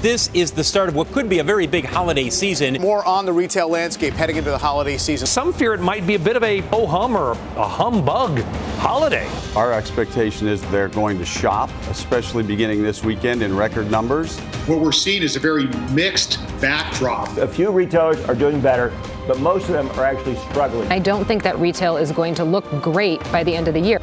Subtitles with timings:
[0.00, 2.80] This is the start of what could be a very big holiday season.
[2.80, 5.26] More on the retail landscape heading into the holiday season.
[5.26, 8.38] Some fear it might be a bit of a ho hum or a humbug
[8.78, 9.28] holiday.
[9.56, 14.38] Our expectation is they're going to shop, especially beginning this weekend in record numbers.
[14.68, 17.36] What we're seeing is a very mixed backdrop.
[17.36, 18.92] A few retailers are doing better,
[19.26, 20.92] but most of them are actually struggling.
[20.92, 23.80] I don't think that retail is going to look great by the end of the
[23.80, 23.98] year.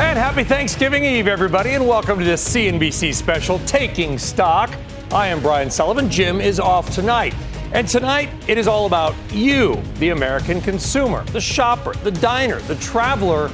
[0.00, 4.74] And happy Thanksgiving Eve, everybody, and welcome to this CNBC special, Taking Stock.
[5.12, 6.10] I am Brian Sullivan.
[6.10, 7.34] Jim is off tonight.
[7.74, 12.76] And tonight, it is all about you, the American consumer, the shopper, the diner, the
[12.76, 13.50] traveler,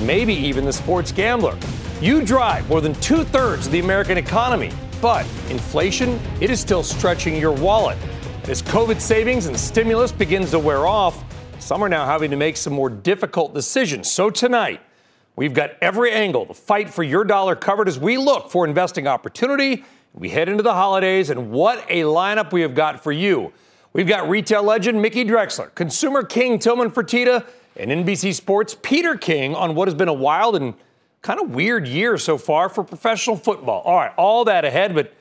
[0.00, 1.56] maybe even the sports gambler.
[2.00, 6.82] You drive more than two thirds of the American economy, but inflation, it is still
[6.82, 7.96] stretching your wallet.
[8.48, 11.24] As COVID savings and stimulus begins to wear off,
[11.60, 14.10] some are now having to make some more difficult decisions.
[14.10, 14.80] So tonight,
[15.36, 19.08] We've got every angle to fight for your dollar covered as we look for investing
[19.08, 19.84] opportunity.
[20.12, 23.52] We head into the holidays, and what a lineup we have got for you.
[23.92, 27.44] We've got retail legend Mickey Drexler, consumer king Tillman Fertitta,
[27.76, 30.74] and NBC Sports Peter King on what has been a wild and
[31.22, 33.82] kind of weird year so far for professional football.
[33.82, 35.12] All right, all that ahead, but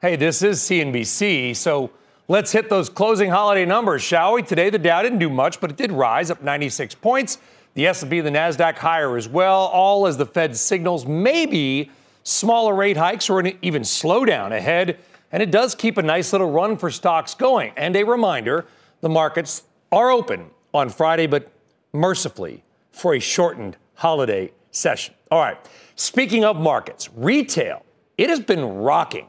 [0.00, 1.90] hey, this is CNBC, so
[2.28, 4.42] let's hit those closing holiday numbers, shall we?
[4.42, 7.38] Today the Dow didn't do much, but it did rise up 96 points.
[7.78, 11.92] The S&P the Nasdaq higher as well, all as the Fed signals maybe
[12.24, 14.98] smaller rate hikes or an even slowdown ahead.
[15.30, 17.72] And it does keep a nice little run for stocks going.
[17.76, 18.66] And a reminder,
[19.00, 19.62] the markets
[19.92, 21.52] are open on Friday, but
[21.92, 25.14] mercifully for a shortened holiday session.
[25.30, 25.56] All right.
[25.94, 27.84] Speaking of markets, retail,
[28.16, 29.28] it has been rocking.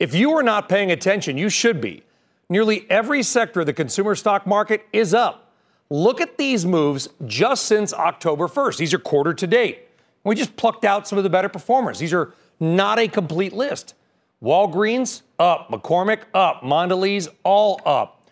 [0.00, 2.02] If you are not paying attention, you should be.
[2.48, 5.43] Nearly every sector of the consumer stock market is up.
[5.90, 8.78] Look at these moves just since October 1st.
[8.78, 9.80] These are quarter to date.
[10.24, 11.98] We just plucked out some of the better performers.
[11.98, 13.94] These are not a complete list.
[14.42, 18.22] Walgreens up, McCormick up, Mondelez all up.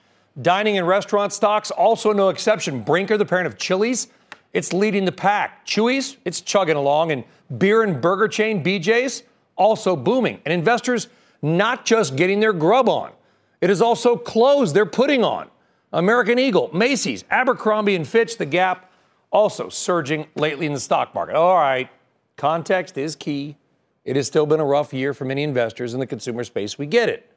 [0.40, 2.82] Dining and restaurant stocks also no exception.
[2.82, 4.08] Brinker, the parent of Chili's,
[4.52, 5.66] it's leading the pack.
[5.66, 7.24] Chuy's, it's chugging along, and
[7.58, 9.22] beer and burger chain BJ's
[9.56, 10.40] also booming.
[10.44, 11.08] And investors
[11.42, 13.12] not just getting their grub on,
[13.60, 15.48] it is also clothes they're putting on.
[15.92, 18.90] American Eagle, Macy's, Abercrombie and Fitch, The Gap,
[19.30, 21.36] also surging lately in the stock market.
[21.36, 21.90] All right,
[22.36, 23.56] context is key.
[24.04, 26.78] It has still been a rough year for many investors in the consumer space.
[26.78, 27.30] We get it.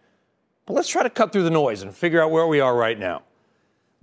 [0.65, 2.97] But let's try to cut through the noise and figure out where we are right
[2.97, 3.21] now.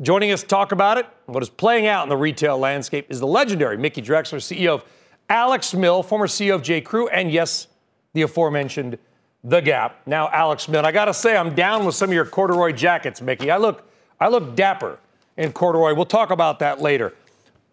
[0.00, 3.20] Joining us to talk about it, what is playing out in the retail landscape, is
[3.20, 4.84] the legendary Mickey Drexler, CEO of
[5.28, 6.80] Alex Mill, former CEO of J.
[6.80, 7.68] Crew, and yes,
[8.12, 8.98] the aforementioned
[9.42, 10.02] The Gap.
[10.06, 13.20] Now, Alex Mill, I got to say, I'm down with some of your corduroy jackets,
[13.20, 13.50] Mickey.
[13.50, 13.88] I look
[14.22, 15.00] I look dapper
[15.36, 15.94] in corduroy.
[15.94, 17.12] We'll talk about that later.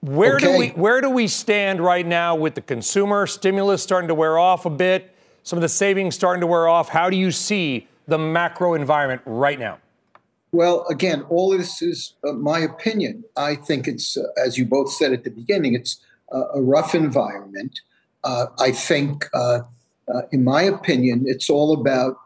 [0.02, 0.46] Where okay.
[0.52, 4.40] do we where do we stand right now with the consumer stimulus starting to wear
[4.40, 5.16] off a bit?
[5.44, 6.90] Some of the savings starting to wear off.
[6.90, 9.78] How do you see the macro environment right now?
[10.52, 13.24] Well, again, all of this is uh, my opinion.
[13.38, 16.04] I think it's, uh, as you both said at the beginning, it's
[16.34, 17.80] uh, a rough environment.
[18.24, 19.60] Uh, I think, uh,
[20.12, 22.18] uh, in my opinion, it's all about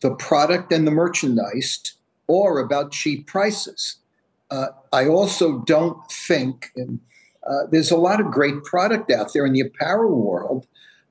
[0.00, 1.97] the product and the merchandise
[2.28, 3.96] or about cheap prices.
[4.50, 7.00] Uh, I also don't think, and
[7.46, 10.66] uh, there's a lot of great product out there in the apparel world,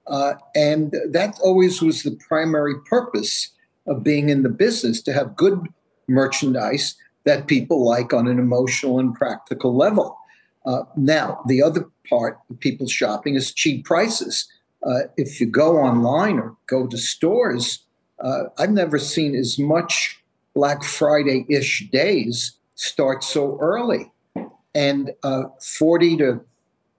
[0.08, 3.52] uh, and that always was the primary purpose
[3.86, 5.68] of being in the business to have good
[6.08, 10.18] merchandise that people like on an emotional and practical level.
[10.66, 14.48] Uh, now, the other part of people shopping is cheap prices.
[14.86, 17.80] Uh, if you go online or go to stores,
[18.24, 20.17] uh, I've never seen as much
[20.58, 24.12] Black Friday ish days start so early.
[24.74, 26.42] And uh, 40 to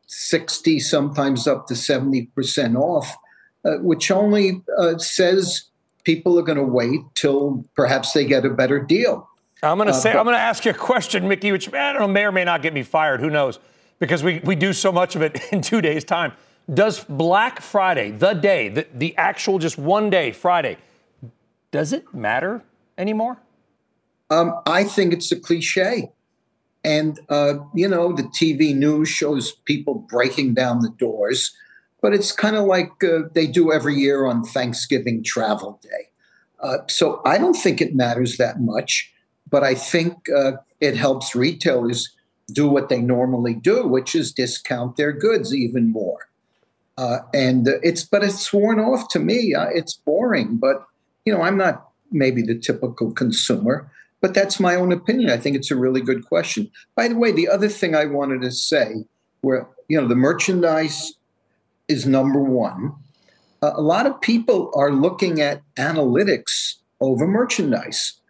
[0.07, 3.17] 60, sometimes up to 70% off,
[3.65, 5.65] uh, which only uh, says
[6.05, 9.29] people are going to wait till perhaps they get a better deal.
[9.61, 11.93] I'm going to say, but, I'm going to ask you a question, Mickey, which I
[11.93, 13.19] don't know, may or may not get me fired.
[13.19, 13.59] Who knows?
[13.99, 16.33] Because we, we do so much of it in two days' time.
[16.73, 20.77] Does Black Friday, the day, the, the actual just one day, Friday,
[21.73, 22.63] does it matter
[22.97, 23.39] anymore?
[24.31, 26.13] Um, I think it's a cliche.
[26.85, 31.53] And, uh, you know, the TV news shows people breaking down the doors,
[32.01, 36.09] but it's kind of like uh, they do every year on Thanksgiving travel day.
[36.61, 39.13] Uh, so I don't think it matters that much,
[39.51, 42.15] but I think uh, it helps retailers
[42.53, 46.29] do what they normally do, which is discount their goods even more.
[46.97, 49.55] Uh, and it's, but it's worn off to me.
[49.55, 50.85] Uh, it's boring, but
[51.25, 53.91] you know, I'm not maybe the typical consumer,
[54.21, 55.31] but that's my own opinion.
[55.31, 56.71] I think it's a really good question.
[56.97, 59.05] By the way, the other thing I wanted to say,
[59.41, 61.15] where you know, the merchandise
[61.89, 62.95] is number one.
[63.63, 68.21] Uh, a lot of people are looking at analytics over merchandise,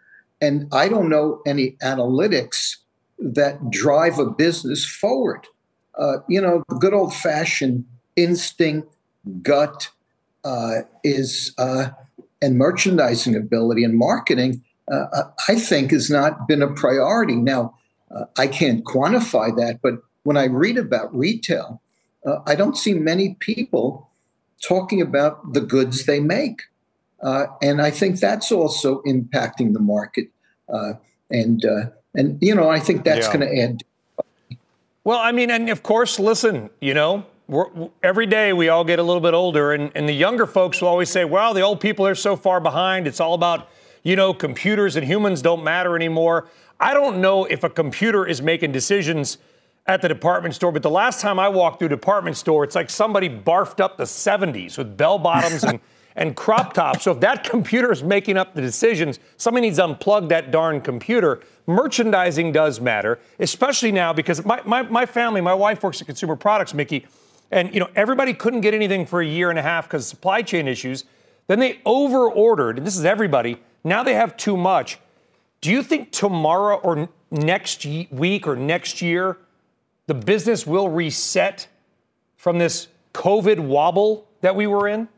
[0.41, 2.77] and I don't know any analytics
[3.19, 5.47] that drive a business forward.
[5.99, 8.95] Uh, you know, the good old fashioned instinct,
[9.43, 9.89] gut
[10.45, 11.89] uh, is, uh,
[12.41, 17.37] and merchandising ability and marketing, uh, I think has not been a priority.
[17.37, 17.75] Now,
[18.11, 21.81] uh, I can't quantify that, but when I read about retail,
[22.27, 24.11] uh, I don't see many people
[24.67, 26.63] talking about the goods they make.
[27.23, 30.29] Uh, and I think that's also impacting the market.
[31.31, 31.65] and,
[32.15, 33.33] and, you know, I think that's yeah.
[33.33, 33.83] going to add.
[35.05, 37.25] Well, I mean, and of course, listen, you know,
[38.03, 40.89] every day we all get a little bit older, and, and the younger folks will
[40.89, 43.07] always say, well, the old people are so far behind.
[43.07, 43.69] It's all about,
[44.03, 46.49] you know, computers and humans don't matter anymore.
[46.81, 49.39] I don't know if a computer is making decisions
[49.87, 52.75] at the department store, but the last time I walked through a department store, it's
[52.75, 55.81] like somebody barfed up the 70s with bell bottoms and,
[56.17, 57.05] and crop tops.
[57.05, 60.81] So if that computer is making up the decisions, somebody needs to unplug that darn
[60.83, 61.41] computer.
[61.67, 66.37] Merchandising does matter, especially now because my, my, my family, my wife works at Consumer
[66.37, 67.07] Products, Mickey.
[67.51, 70.43] And you know, everybody couldn't get anything for a year and a half because supply
[70.43, 71.05] chain issues.
[71.47, 73.59] Then they over ordered, and this is everybody.
[73.85, 74.99] Now they have too much.
[75.61, 79.39] Do you think tomorrow or next week or next year
[80.07, 81.69] the business will reset
[82.37, 85.09] from this COVID wobble that we were in?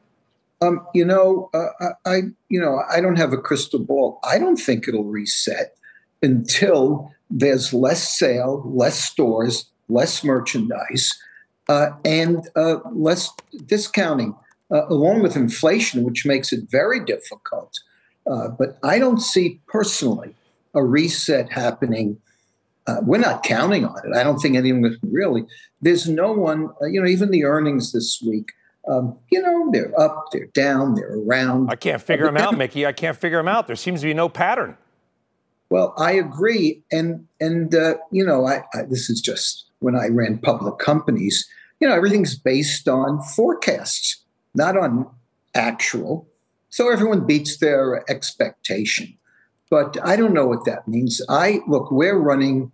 [0.62, 4.20] Um, you know, uh, I, you know, I don't have a crystal ball.
[4.24, 5.76] I don't think it'll reset
[6.22, 11.18] until there's less sale, less stores, less merchandise,
[11.68, 13.30] uh, and uh, less
[13.66, 14.34] discounting,
[14.70, 17.78] uh, along with inflation, which makes it very difficult.
[18.26, 20.34] Uh, but I don't see personally
[20.74, 22.18] a reset happening.
[22.86, 24.16] Uh, we're not counting on it.
[24.16, 25.44] I don't think anyone really.
[25.82, 28.52] There's no one, uh, you know, even the earnings this week.
[28.88, 31.70] Um, you know, they're up, they're down, they're around.
[31.70, 32.86] I can't figure them out, Mickey.
[32.86, 33.66] I can't figure them out.
[33.66, 34.76] There seems to be no pattern.
[35.68, 37.72] Well, I agree, and and
[38.10, 41.48] you know, I, I, this is just when I ran public companies
[41.80, 44.22] you know, everything's based on forecasts,
[44.54, 45.08] not on
[45.54, 46.28] actual.
[46.70, 49.16] So everyone beats their expectation.
[49.70, 51.20] But I don't know what that means.
[51.28, 52.72] I look, we're running,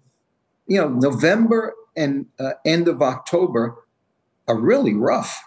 [0.67, 3.77] you know, November and uh, end of October
[4.49, 5.43] are really rough.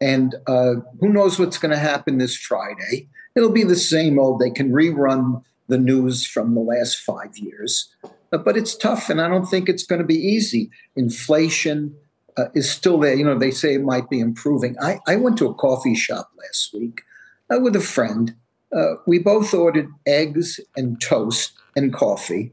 [0.00, 3.08] And uh, who knows what's going to happen this Friday?
[3.34, 4.40] It'll be the same old.
[4.40, 7.94] They can rerun the news from the last five years.
[8.32, 10.70] Uh, but it's tough, and I don't think it's going to be easy.
[10.96, 11.94] Inflation,
[12.36, 13.14] uh, is still there.
[13.14, 14.76] You know, they say it might be improving.
[14.80, 17.02] I, I went to a coffee shop last week
[17.52, 18.34] uh, with a friend.
[18.74, 22.52] Uh, we both ordered eggs and toast and coffee.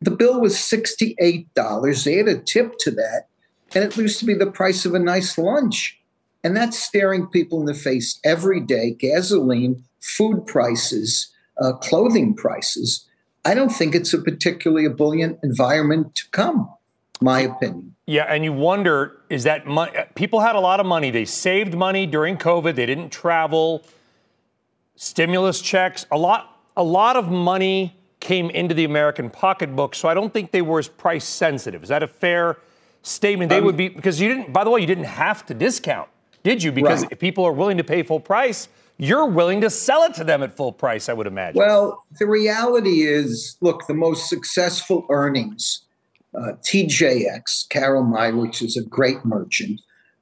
[0.00, 2.04] The bill was $68.
[2.04, 3.26] They had a tip to that,
[3.74, 5.98] and it used to be the price of a nice lunch.
[6.42, 11.30] And that's staring people in the face every day gasoline, food prices,
[11.60, 13.06] uh, clothing prices.
[13.44, 16.68] I don't think it's a particularly ebullient environment to come,
[17.20, 17.89] my opinion.
[18.10, 19.92] Yeah, and you wonder is that money?
[20.16, 21.12] People had a lot of money.
[21.12, 22.74] They saved money during COVID.
[22.74, 23.84] They didn't travel.
[24.96, 26.06] Stimulus checks.
[26.10, 26.60] A lot.
[26.76, 29.94] A lot of money came into the American pocketbook.
[29.94, 31.84] So I don't think they were as price sensitive.
[31.84, 32.56] Is that a fair
[33.02, 33.48] statement?
[33.48, 34.52] They um, would be because you didn't.
[34.52, 36.08] By the way, you didn't have to discount,
[36.42, 36.72] did you?
[36.72, 37.12] Because right.
[37.12, 40.42] if people are willing to pay full price, you're willing to sell it to them
[40.42, 41.08] at full price.
[41.08, 41.60] I would imagine.
[41.60, 45.82] Well, the reality is, look, the most successful earnings
[46.34, 48.04] uh, TJX, Carol
[48.40, 49.80] which is a great merchant.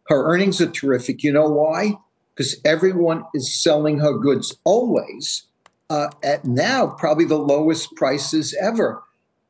[0.09, 1.23] Her earnings are terrific.
[1.23, 1.95] You know why?
[2.35, 5.45] Because everyone is selling her goods always
[5.91, 9.03] uh, at now probably the lowest prices ever.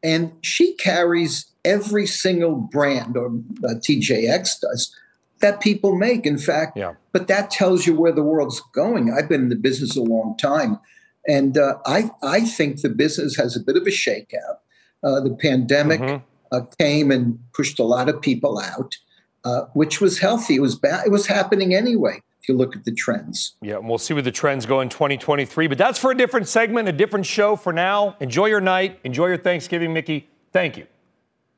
[0.02, 3.26] And she carries every single brand, or
[3.64, 4.96] uh, TJX does,
[5.40, 6.24] that people make.
[6.24, 6.94] In fact, yeah.
[7.12, 9.12] but that tells you where the world's going.
[9.12, 10.78] I've been in the business a long time,
[11.26, 14.58] and uh, I I think the business has a bit of a shakeout.
[15.02, 16.24] Uh, the pandemic mm-hmm.
[16.52, 18.96] Uh, came and pushed a lot of people out,
[19.44, 20.56] uh, which was healthy.
[20.56, 21.06] It was bad.
[21.06, 22.20] It was happening anyway.
[22.40, 23.56] If you look at the trends.
[23.60, 25.66] Yeah, and we'll see where the trends go in 2023.
[25.66, 27.56] But that's for a different segment, a different show.
[27.56, 30.28] For now, enjoy your night, enjoy your Thanksgiving, Mickey.
[30.52, 30.86] Thank you.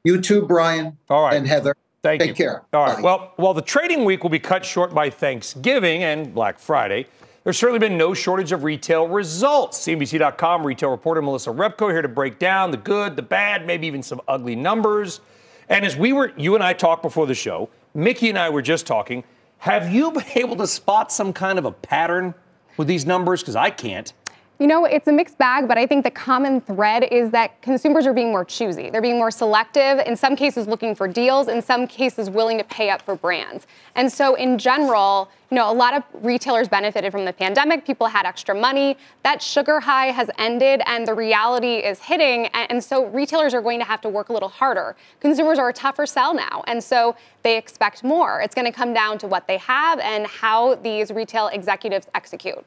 [0.05, 0.97] You too, Brian.
[1.09, 1.77] All right, and Heather.
[2.03, 2.35] Thank Take you.
[2.35, 2.63] Take care.
[2.73, 2.97] All right.
[2.97, 3.03] Bye.
[3.03, 7.07] Well, while the trading week will be cut short by Thanksgiving and Black Friday,
[7.45, 9.79] there's certainly been no shortage of retail results.
[9.79, 14.03] CNBC.com retail reporter Melissa Repko here to break down the good, the bad, maybe even
[14.03, 15.21] some ugly numbers.
[15.69, 18.61] And as we were, you and I talked before the show, Mickey and I were
[18.61, 19.25] just talking.
[19.59, 22.35] Have you been able to spot some kind of a pattern
[22.77, 23.41] with these numbers?
[23.41, 24.13] Because I can't.
[24.61, 28.07] You know, it's a mixed bag, but I think the common thread is that consumers
[28.07, 28.91] are being more choosy.
[28.91, 32.65] They're being more selective, in some cases looking for deals, in some cases willing to
[32.65, 33.67] pay up for brands.
[33.95, 37.87] And so in general, you know, a lot of retailers benefited from the pandemic.
[37.87, 38.99] People had extra money.
[39.23, 42.49] That sugar high has ended and the reality is hitting.
[42.49, 44.95] And so retailers are going to have to work a little harder.
[45.21, 46.65] Consumers are a tougher sell now.
[46.67, 48.43] And so they expect more.
[48.43, 52.63] It's going to come down to what they have and how these retail executives execute.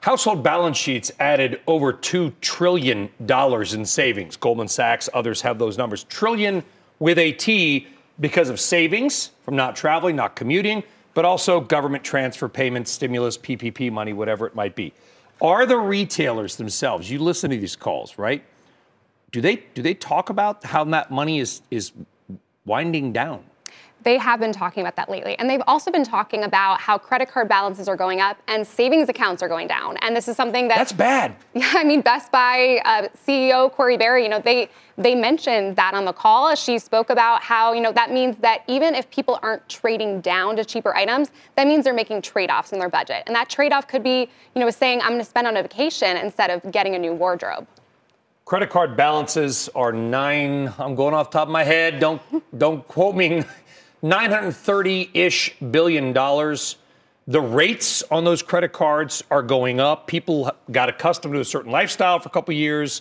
[0.00, 4.36] Household balance sheets added over $2 trillion in savings.
[4.36, 6.04] Goldman Sachs, others have those numbers.
[6.04, 6.62] Trillion
[6.98, 7.86] with a T
[8.20, 10.82] because of savings from not traveling, not commuting,
[11.14, 14.92] but also government transfer payments, stimulus, PPP money, whatever it might be.
[15.40, 18.44] Are the retailers themselves, you listen to these calls, right?
[19.32, 21.92] Do they, do they talk about how that money is, is
[22.64, 23.42] winding down?
[24.04, 25.36] They have been talking about that lately.
[25.38, 29.08] And they've also been talking about how credit card balances are going up and savings
[29.08, 29.96] accounts are going down.
[30.02, 31.36] And this is something that That's bad.
[31.54, 35.94] Yeah, I mean Best Buy uh, CEO Corie Barry, you know, they they mentioned that
[35.94, 36.54] on the call.
[36.54, 40.56] She spoke about how, you know, that means that even if people aren't trading down
[40.56, 43.24] to cheaper items, that means they're making trade-offs in their budget.
[43.26, 46.16] And that trade-off could be, you know, saying I'm going to spend on a vacation
[46.16, 47.66] instead of getting a new wardrobe.
[48.44, 50.72] Credit card balances are nine.
[50.78, 51.98] I'm going off top of my head.
[51.98, 52.20] Don't
[52.58, 53.42] don't quote me.
[54.04, 56.76] 930-ish billion dollars.
[57.26, 60.06] The rates on those credit cards are going up.
[60.06, 63.00] People got accustomed to a certain lifestyle for a couple years.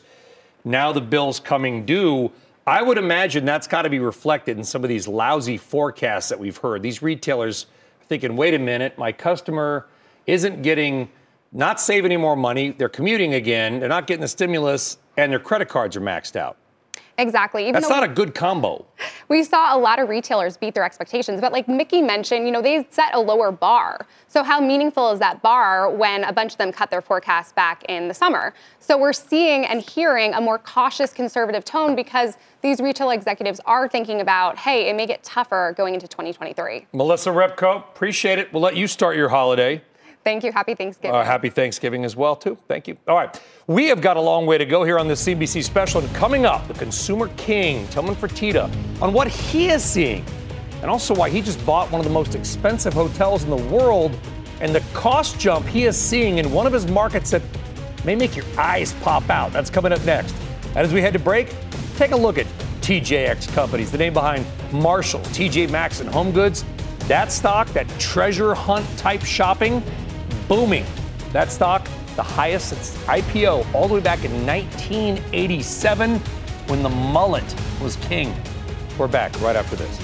[0.63, 2.31] Now the bill's coming due.
[2.65, 6.39] I would imagine that's got to be reflected in some of these lousy forecasts that
[6.39, 6.81] we've heard.
[6.81, 7.65] These retailers
[8.07, 9.87] thinking, wait a minute, my customer
[10.25, 11.09] isn't getting,
[11.51, 12.69] not saving any more money.
[12.69, 13.81] They're commuting again.
[13.81, 16.55] They're not getting the stimulus, and their credit cards are maxed out.
[17.17, 17.63] Exactly.
[17.63, 18.85] Even That's not we, a good combo.
[19.29, 22.61] We saw a lot of retailers beat their expectations, but like Mickey mentioned, you know,
[22.61, 24.07] they set a lower bar.
[24.27, 27.83] So how meaningful is that bar when a bunch of them cut their forecasts back
[27.87, 28.53] in the summer?
[28.79, 33.87] So we're seeing and hearing a more cautious conservative tone because these retail executives are
[33.87, 36.87] thinking about, hey, it may get tougher going into 2023.
[36.93, 38.51] Melissa Repko, appreciate it.
[38.51, 39.81] We'll let you start your holiday.
[40.23, 40.51] Thank you.
[40.51, 41.15] Happy Thanksgiving.
[41.15, 42.57] Uh, happy Thanksgiving as well, too.
[42.67, 42.97] Thank you.
[43.07, 43.39] All right.
[43.67, 46.01] We have got a long way to go here on this CBC special.
[46.01, 48.69] And coming up, the consumer king, Tillman Fertitta,
[49.01, 50.25] on what he is seeing
[50.81, 54.17] and also why he just bought one of the most expensive hotels in the world
[54.59, 57.41] and the cost jump he is seeing in one of his markets that
[58.05, 59.51] may make your eyes pop out.
[59.51, 60.35] That's coming up next.
[60.67, 61.53] And as we head to break,
[61.95, 62.47] take a look at
[62.81, 66.65] TJX Companies, the name behind Marshall, TJ Maxx, and Home Goods.
[67.07, 69.83] That stock, that treasure hunt type shopping,
[70.47, 70.85] booming.
[71.31, 76.19] That stock, the highest since IPO all the way back in 1987
[76.67, 78.35] when the mullet was king.
[78.97, 79.97] We're back right after this.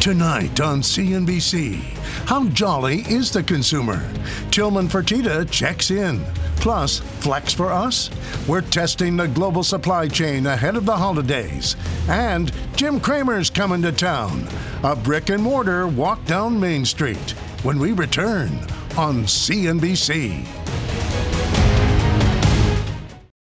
[0.00, 1.80] Tonight on CNBC,
[2.26, 4.08] how jolly is the consumer?
[4.50, 6.24] Tillman Fertitta checks in.
[6.60, 8.10] Plus, Flex for Us?
[8.46, 11.76] We're testing the global supply chain ahead of the holidays.
[12.08, 14.46] And Jim Cramer's coming to town.
[14.82, 17.32] A brick and mortar walk down Main Street.
[17.62, 18.50] When we return
[18.96, 20.46] on CNBC.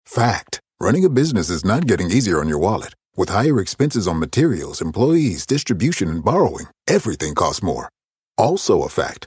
[0.06, 2.94] Fact Running a business is not getting easier on your wallet.
[3.16, 7.88] With higher expenses on materials, employees, distribution, and borrowing, everything costs more.
[8.36, 9.26] Also, a fact.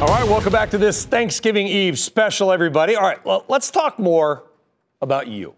[0.00, 2.94] All right, welcome back to this Thanksgiving Eve special, everybody.
[2.94, 4.44] All right, well, let's talk more
[5.02, 5.56] about you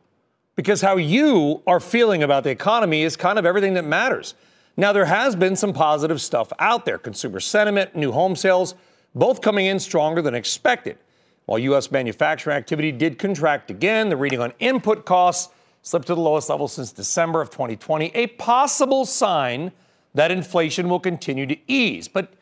[0.56, 4.32] because how you are feeling about the economy is kind of everything that matters.
[4.78, 8.74] Now, there has been some positive stuff out there consumer sentiment, new home sales,
[9.14, 10.96] both coming in stronger than expected.
[11.44, 11.90] While U.S.
[11.90, 16.66] manufacturing activity did contract again, the reading on input costs slipped to the lowest level
[16.66, 19.70] since December of 2020, a possible sign
[20.14, 22.08] that inflation will continue to ease.
[22.08, 22.32] But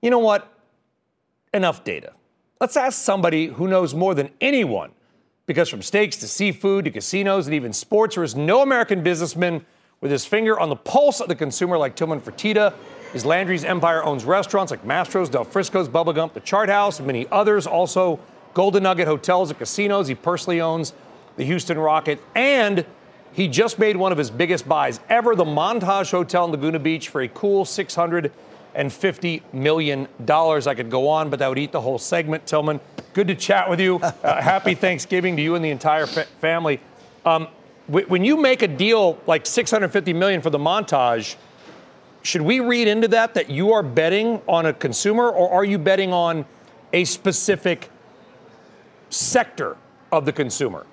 [0.00, 0.46] you know what?
[1.52, 2.12] Enough data.
[2.60, 4.92] Let's ask somebody who knows more than anyone,
[5.46, 9.64] because from steaks to seafood to casinos and even sports, there is no American businessman
[10.00, 12.72] with his finger on the pulse of the consumer like Tillman Fertitta.
[13.12, 17.06] His Landry's empire owns restaurants like Mastro's, Del Frisco's, Bubba Gump, The Chart House, and
[17.06, 17.66] many others.
[17.66, 18.20] Also,
[18.54, 20.06] Golden Nugget hotels and casinos.
[20.06, 20.92] He personally owns
[21.36, 22.84] the Houston Rocket, and
[23.32, 27.08] he just made one of his biggest buys ever, the Montage Hotel in Laguna Beach,
[27.08, 28.32] for a cool 600
[28.74, 30.08] and $50 million.
[30.28, 32.46] I could go on, but that would eat the whole segment.
[32.46, 32.80] Tillman,
[33.12, 34.00] good to chat with you.
[34.22, 36.78] Uh, happy Thanksgiving to you and the entire fa- family.
[37.24, 37.48] Um,
[37.86, 41.36] w- when you make a deal like 650 million for the montage,
[42.22, 45.78] should we read into that that you are betting on a consumer or are you
[45.78, 46.44] betting on
[46.92, 47.90] a specific
[49.08, 49.78] sector
[50.12, 50.84] of the consumer?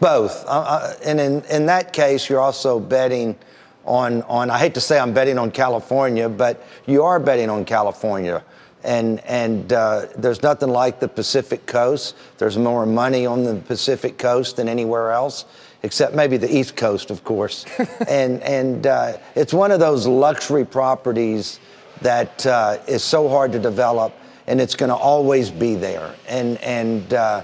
[0.00, 0.46] Both.
[0.46, 3.36] Uh, uh and in, in that case, you're also betting–
[3.88, 7.64] on, on, I hate to say I'm betting on California, but you are betting on
[7.64, 8.44] California.
[8.84, 12.14] And, and uh, there's nothing like the Pacific coast.
[12.36, 15.46] There's more money on the Pacific coast than anywhere else,
[15.82, 17.64] except maybe the East Coast, of course.
[18.08, 21.58] and and uh, it's one of those luxury properties
[22.02, 24.12] that uh, is so hard to develop,
[24.46, 26.14] and it's going to always be there.
[26.28, 27.42] And, and uh,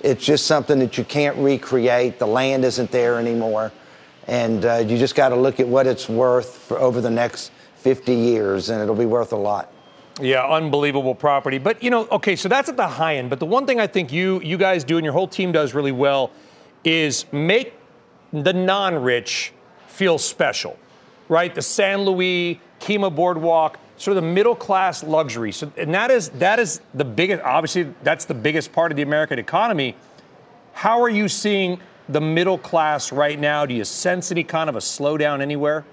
[0.00, 2.18] it's just something that you can't recreate.
[2.18, 3.72] The land isn't there anymore
[4.26, 7.52] and uh, you just got to look at what it's worth for over the next
[7.76, 9.70] 50 years, and it'll be worth a lot.
[10.20, 11.58] Yeah, unbelievable property.
[11.58, 13.30] But you know, okay, so that's at the high end.
[13.30, 15.74] But the one thing I think you you guys do and your whole team does
[15.74, 16.30] really well
[16.84, 17.74] is make
[18.32, 19.52] the non-rich
[19.88, 20.78] feel special,
[21.28, 21.54] right?
[21.54, 25.50] The San Luis, Kemah Boardwalk, sort of the middle class luxury.
[25.50, 27.42] So, and that is that is the biggest.
[27.42, 29.96] Obviously, that's the biggest part of the American economy.
[30.74, 33.66] How are you seeing the middle class right now?
[33.66, 35.84] Do you sense any kind of a slowdown anywhere?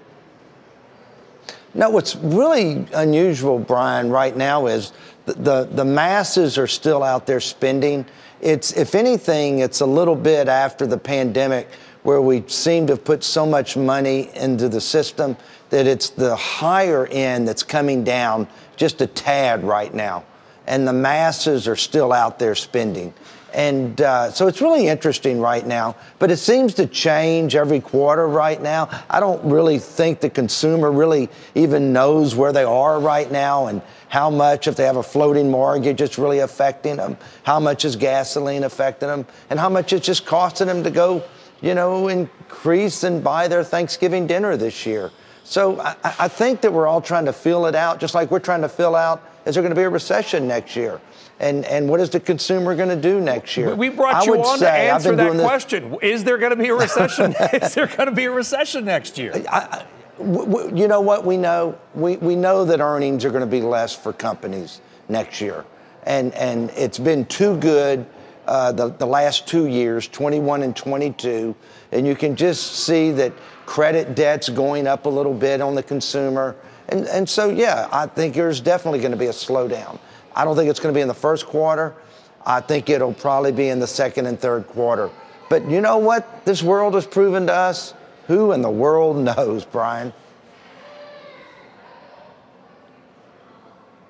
[1.74, 4.92] No, what's really unusual, Brian, right now is
[5.24, 8.04] the, the, the, masses are still out there spending.
[8.42, 11.68] It's, if anything, it's a little bit after the pandemic
[12.02, 15.36] where we seem to have put so much money into the system
[15.70, 18.46] that it's the higher end that's coming down
[18.76, 20.24] just a tad right now.
[20.66, 23.14] And the masses are still out there spending.
[23.54, 28.26] And uh, so it's really interesting right now, but it seems to change every quarter
[28.26, 28.88] right now.
[29.10, 33.82] I don't really think the consumer really even knows where they are right now and
[34.08, 37.96] how much, if they have a floating mortgage, it's really affecting them, how much is
[37.96, 41.22] gasoline affecting them, and how much it's just costing them to go,
[41.60, 45.10] you know, increase and buy their Thanksgiving dinner this year.
[45.44, 48.38] So I, I think that we're all trying to feel it out, just like we're
[48.38, 51.00] trying to fill out is there going to be a recession next year?
[51.42, 53.74] And, and what is the consumer going to do next year?
[53.74, 55.96] We brought I you on to answer that doing this- question.
[56.00, 57.34] Is there going to be a recession?
[57.52, 59.32] is there going to be a recession next year?
[59.32, 61.76] W- w- you know what we know?
[61.94, 65.64] We, we know that earnings are going to be less for companies next year.
[66.04, 68.06] And, and it's been too good
[68.46, 71.56] uh, the, the last two years, 21 and 22.
[71.90, 73.32] And you can just see that
[73.66, 76.54] credit debt's going up a little bit on the consumer.
[76.88, 79.98] And, and so, yeah, I think there's definitely going to be a slowdown.
[80.34, 81.94] I don't think it's going to be in the first quarter.
[82.44, 85.10] I think it'll probably be in the second and third quarter.
[85.48, 86.44] But you know what?
[86.44, 87.94] This world has proven to us
[88.26, 90.12] who in the world knows, Brian?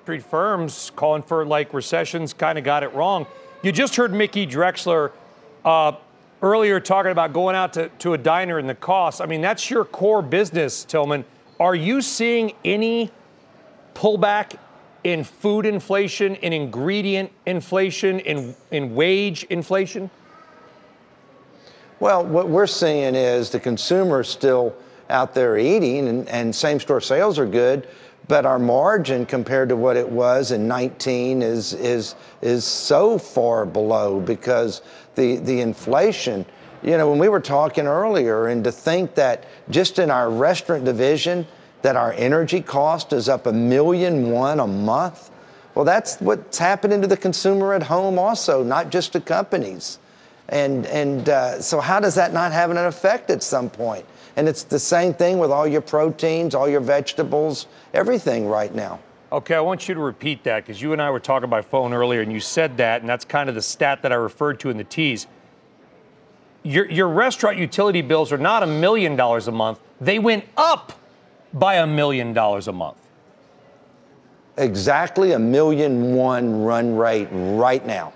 [0.03, 3.25] Street firms calling for like recessions kind of got it wrong.
[3.61, 5.11] You just heard Mickey Drexler
[5.63, 5.93] uh,
[6.41, 9.21] earlier talking about going out to, to a diner and the cost.
[9.21, 11.23] I mean, that's your core business, Tillman.
[11.59, 13.11] Are you seeing any
[13.95, 14.57] pullback
[15.03, 20.09] in food inflation, in ingredient inflation, in, in wage inflation?
[21.99, 24.75] Well, what we're seeing is the consumer's still
[25.09, 27.87] out there eating, and, and same store sales are good,
[28.27, 33.65] but our margin compared to what it was in 19 is is is so far
[33.65, 34.81] below because
[35.15, 36.45] the the inflation.
[36.81, 40.83] You know, when we were talking earlier, and to think that just in our restaurant
[40.83, 41.47] division,
[41.83, 45.29] that our energy cost is up a million one a month.
[45.75, 49.99] Well, that's what's happening to the consumer at home, also, not just to companies.
[50.49, 54.05] And, and uh, so, how does that not have an effect at some point?
[54.35, 58.99] And it's the same thing with all your proteins, all your vegetables, everything right now.
[59.31, 61.93] Okay, I want you to repeat that because you and I were talking by phone
[61.93, 64.69] earlier, and you said that, and that's kind of the stat that I referred to
[64.69, 65.27] in the tease.
[66.61, 70.93] Your, your restaurant utility bills are not a million dollars a month, they went up
[71.53, 72.97] by a million dollars a month.
[74.57, 78.13] Exactly a million one run rate right now.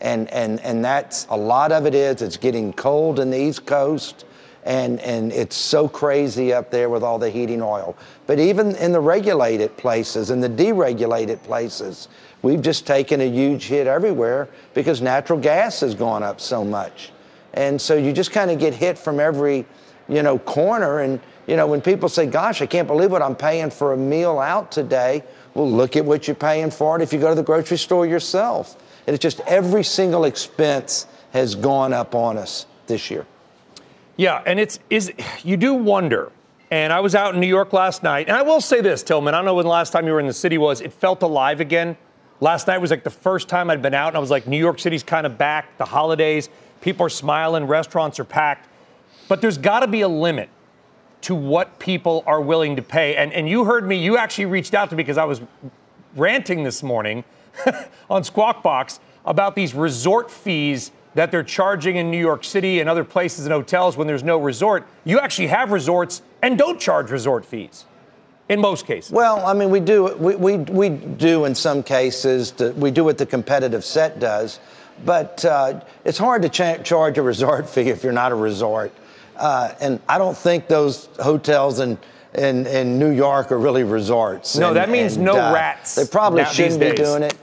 [0.00, 3.66] And, and, and that's a lot of it is it's getting cold in the East
[3.66, 4.24] Coast
[4.64, 7.96] and, and it's so crazy up there with all the heating oil.
[8.26, 12.08] But even in the regulated places and the deregulated places,
[12.42, 17.12] we've just taken a huge hit everywhere because natural gas has gone up so much.
[17.54, 19.66] And so you just kind of get hit from every,
[20.08, 21.00] you know, corner.
[21.00, 23.96] And, you know, when people say, gosh, I can't believe what I'm paying for a
[23.96, 25.24] meal out today,
[25.54, 28.06] well, look at what you're paying for it if you go to the grocery store
[28.06, 28.76] yourself.
[29.06, 33.26] And it's just every single expense has gone up on us this year.
[34.16, 36.30] Yeah, and it's is you do wonder.
[36.70, 39.34] And I was out in New York last night, and I will say this, Tillman.
[39.34, 40.80] I don't know when the last time you were in the city was.
[40.80, 41.98] It felt alive again.
[42.40, 44.58] Last night was like the first time I'd been out, and I was like, New
[44.58, 45.76] York City's kind of back.
[45.76, 46.48] The holidays,
[46.80, 48.68] people are smiling, restaurants are packed.
[49.28, 50.48] But there's got to be a limit
[51.22, 53.16] to what people are willing to pay.
[53.16, 53.96] And and you heard me.
[53.96, 55.40] You actually reached out to me because I was
[56.16, 57.24] ranting this morning
[58.10, 62.88] on Squawk Box about these resort fees that they're charging in New York City and
[62.88, 64.86] other places and hotels when there's no resort.
[65.04, 67.84] You actually have resorts and don't charge resort fees
[68.48, 69.12] in most cases.
[69.12, 72.50] Well, I mean, we do we, we, we do in some cases.
[72.52, 74.58] To, we do what the competitive set does,
[75.04, 78.92] but uh, it's hard to cha- charge a resort fee if you're not a resort.
[79.36, 81.98] Uh, and I don't think those hotels in
[82.34, 84.56] in, in New York are really resorts.
[84.56, 87.34] No, And- that means and, no uh, rats They probably shouldn't be doing it.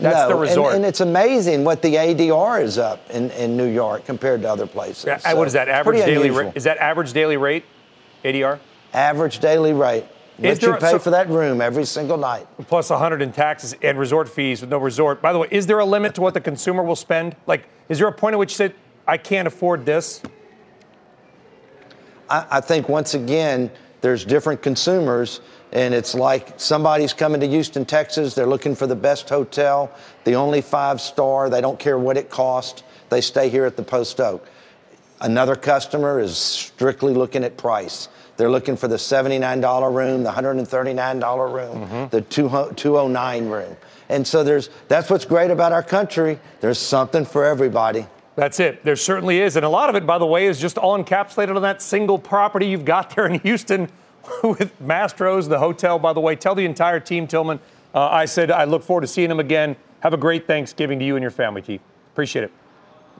[0.00, 0.74] That's no, the and- resort.
[0.74, 4.66] And, it's amazing what the ADR is up in, in New York compared to other
[4.66, 5.04] places.
[5.04, 6.52] Yeah, So what is that average daily rate?
[6.54, 7.64] Is that average daily rate?
[8.24, 8.58] ADR
[8.92, 10.04] Average daily rate.
[10.38, 12.46] Is What you pay so- for that room every single night.
[12.66, 15.20] plus 100 in taxes and resort fees with no resort.
[15.20, 17.36] By the way, is there a limit to what the consumer will spend?
[17.46, 18.74] Like, is there a point at which you said,
[19.06, 20.22] I can't afford this?
[22.30, 25.40] I, I think once again, there's different consumers,
[25.72, 28.34] and it's like somebody's coming to Houston, Texas.
[28.34, 29.92] They're looking for the best hotel,
[30.24, 31.50] the only five star.
[31.50, 32.82] They don't care what it costs.
[33.10, 34.46] They stay here at the Post Oak.
[35.20, 38.08] Another customer is strictly looking at price.
[38.38, 42.08] They're looking for the $79 room, the $139 room, mm-hmm.
[42.08, 43.76] the 2 209 room.
[44.08, 46.38] And so there's that's what's great about our country.
[46.60, 48.06] There's something for everybody.
[48.40, 48.82] That's it.
[48.84, 49.56] There certainly is.
[49.56, 52.18] And a lot of it, by the way, is just all encapsulated on that single
[52.18, 53.90] property you've got there in Houston
[54.42, 56.36] with Mastro's, the hotel, by the way.
[56.36, 57.60] Tell the entire team, Tillman,
[57.94, 59.76] uh, I said I look forward to seeing them again.
[59.98, 61.82] Have a great Thanksgiving to you and your family, Keith.
[62.12, 62.52] Appreciate it.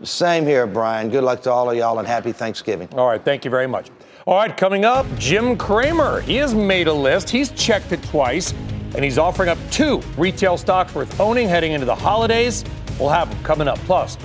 [0.04, 1.10] Same here, Brian.
[1.10, 2.88] Good luck to all of y'all and happy Thanksgiving.
[2.94, 3.90] All right, thank you very much.
[4.26, 6.22] All right, coming up, Jim Cramer.
[6.22, 7.28] He has made a list.
[7.28, 8.54] He's checked it twice,
[8.94, 12.64] and he's offering up two retail stocks worth owning heading into the holidays.
[12.98, 13.78] We'll have them coming up.
[13.80, 14.16] Plus,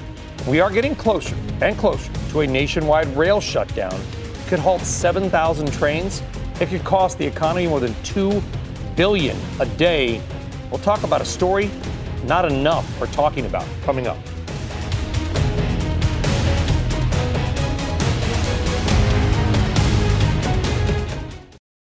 [0.48, 3.94] we are getting closer and closer to a nationwide rail shutdown.
[3.94, 6.22] It could halt 7,000 trains.
[6.60, 8.42] It could cost the economy more than 2
[8.96, 10.22] billion a day.
[10.70, 11.70] We'll talk about a story
[12.26, 14.18] not enough are talking about coming up.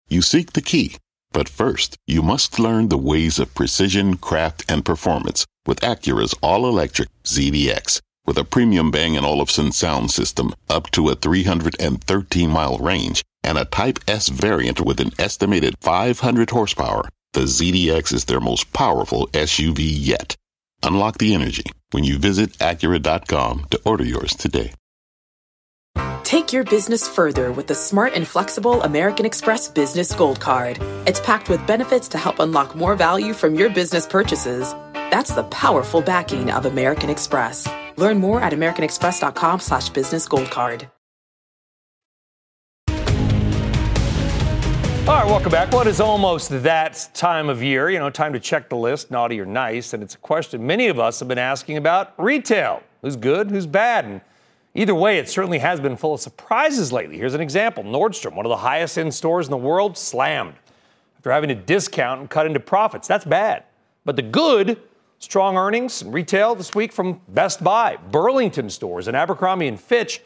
[0.09, 0.97] You seek the key,
[1.31, 7.09] but first, you must learn the ways of precision, craft, and performance with Acura's all-electric
[7.23, 8.01] ZDX.
[8.31, 13.65] With a premium Bang & Olufsen sound system up to a 313-mile range and a
[13.65, 19.79] Type S variant with an estimated 500 horsepower, the ZDX is their most powerful SUV
[19.81, 20.37] yet.
[20.85, 24.75] Unlock the energy when you visit Acura.com to order yours today.
[26.23, 30.79] Take your business further with the smart and flexible American Express Business Gold Card.
[31.05, 34.73] It's packed with benefits to help unlock more value from your business purchases.
[35.11, 37.67] That's the powerful backing of American Express.
[38.01, 40.89] Learn more at americanexpress.com slash business gold card.
[45.11, 45.73] All right, welcome back.
[45.73, 47.91] well What is almost that time of year?
[47.91, 49.93] You know, time to check the list, naughty or nice.
[49.93, 52.83] And it's a question many of us have been asking about retail.
[53.03, 54.05] Who's good, who's bad?
[54.05, 54.21] And
[54.75, 57.19] either way, it certainly has been full of surprises lately.
[57.19, 60.55] Here's an example Nordstrom, one of the highest end stores in the world, slammed
[61.19, 63.09] after having to discount and cut into profits.
[63.09, 63.65] That's bad.
[64.05, 64.81] But the good,
[65.21, 70.23] strong earnings and retail this week from Best Buy, Burlington stores, and Abercrombie and Fitch,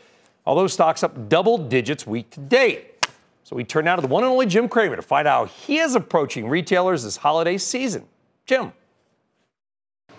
[0.47, 3.07] all those stocks up double digits week to date.
[3.43, 5.55] So we turn now to the one and only Jim Cramer to find out how
[5.55, 8.07] he is approaching retailers this holiday season.
[8.47, 8.73] Jim.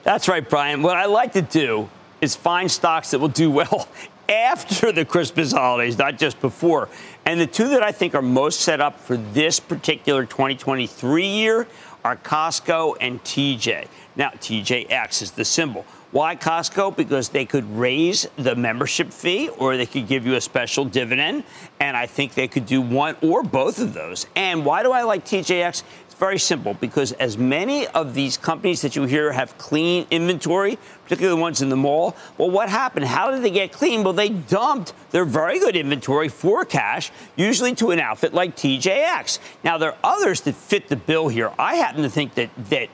[0.04, 0.84] That's right, Brian.
[0.84, 1.90] What I like to do
[2.22, 3.88] is find stocks that will do well
[4.30, 6.90] after the Christmas holidays, not just before.
[7.26, 11.68] And the two that I think are most set up for this particular 2023 year
[12.04, 13.88] are Costco and TJ.
[14.16, 15.86] Now, TJX is the symbol.
[16.12, 16.96] Why Costco?
[16.96, 21.44] Because they could raise the membership fee or they could give you a special dividend.
[21.80, 24.26] And I think they could do one or both of those.
[24.36, 25.84] And why do I like TJX?
[26.18, 31.36] Very simple because as many of these companies that you hear have clean inventory, particularly
[31.36, 33.06] the ones in the mall, well, what happened?
[33.06, 34.02] How did they get clean?
[34.02, 39.40] Well, they dumped their very good inventory for cash, usually to an outfit like TJX.
[39.66, 41.52] Now, there are others that fit the bill here.
[41.60, 42.88] I happen to think that that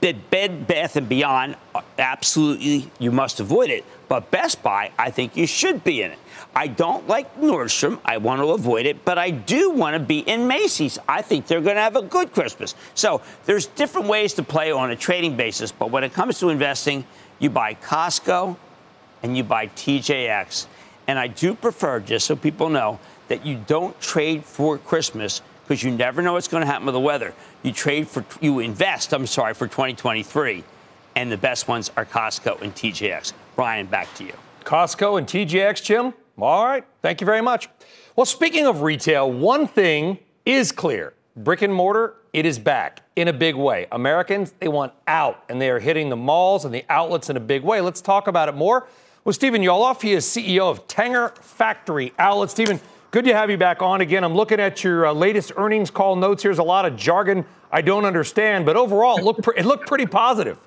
[0.00, 1.56] that Bed Bath and Beyond,
[1.98, 3.84] absolutely, you must avoid it.
[4.08, 6.18] But Best Buy, I think you should be in it.
[6.54, 8.00] I don't like Nordstrom.
[8.04, 10.98] I want to avoid it, but I do want to be in Macy's.
[11.08, 12.74] I think they're going to have a good Christmas.
[12.94, 16.48] So there's different ways to play on a trading basis, but when it comes to
[16.48, 17.04] investing,
[17.38, 18.56] you buy Costco
[19.22, 20.66] and you buy TJX.
[21.06, 25.84] And I do prefer, just so people know, that you don't trade for Christmas because
[25.84, 27.32] you never know what's going to happen with the weather.
[27.62, 30.64] You trade for, you invest, I'm sorry, for 2023.
[31.16, 33.32] And the best ones are Costco and TJX.
[33.56, 34.32] Brian, back to you.
[34.64, 36.14] Costco and TJX, Jim?
[36.38, 36.84] All right.
[37.02, 37.68] Thank you very much.
[38.16, 43.28] Well, speaking of retail, one thing is clear brick and mortar, it is back in
[43.28, 43.86] a big way.
[43.92, 47.40] Americans, they want out, and they are hitting the malls and the outlets in a
[47.40, 47.80] big way.
[47.80, 48.88] Let's talk about it more
[49.24, 50.02] with Stephen Yalof.
[50.02, 52.50] He is CEO of Tanger Factory Outlet.
[52.50, 54.22] Stephen, Good to have you back on again.
[54.22, 56.44] I'm looking at your uh, latest earnings call notes.
[56.44, 59.88] Here's a lot of jargon I don't understand, but overall, it looked, pre- it looked
[59.88, 60.58] pretty positive.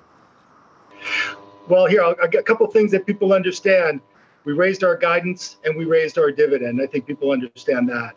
[1.68, 4.02] Well, here, I'll, I'll a couple things that people understand.
[4.44, 6.82] We raised our guidance and we raised our dividend.
[6.82, 8.14] I think people understand that.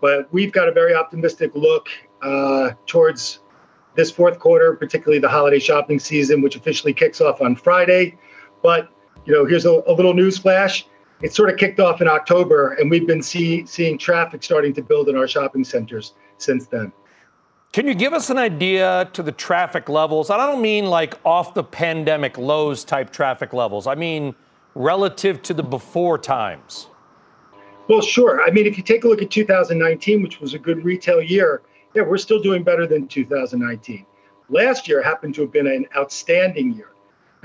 [0.00, 1.88] But we've got a very optimistic look
[2.22, 3.40] uh, towards
[3.94, 8.16] this fourth quarter, particularly the holiday shopping season, which officially kicks off on Friday.
[8.62, 8.88] But,
[9.26, 10.86] you know, here's a, a little news flash
[11.22, 14.82] it sort of kicked off in October, and we've been see, seeing traffic starting to
[14.82, 16.92] build in our shopping centers since then.
[17.72, 20.30] Can you give us an idea to the traffic levels?
[20.30, 23.86] I don't mean like off the pandemic lows type traffic levels.
[23.86, 24.34] I mean
[24.74, 26.88] relative to the before times.
[27.88, 28.42] Well, sure.
[28.42, 31.62] I mean, if you take a look at 2019, which was a good retail year,
[31.94, 34.04] yeah, we're still doing better than 2019.
[34.48, 36.90] Last year happened to have been an outstanding year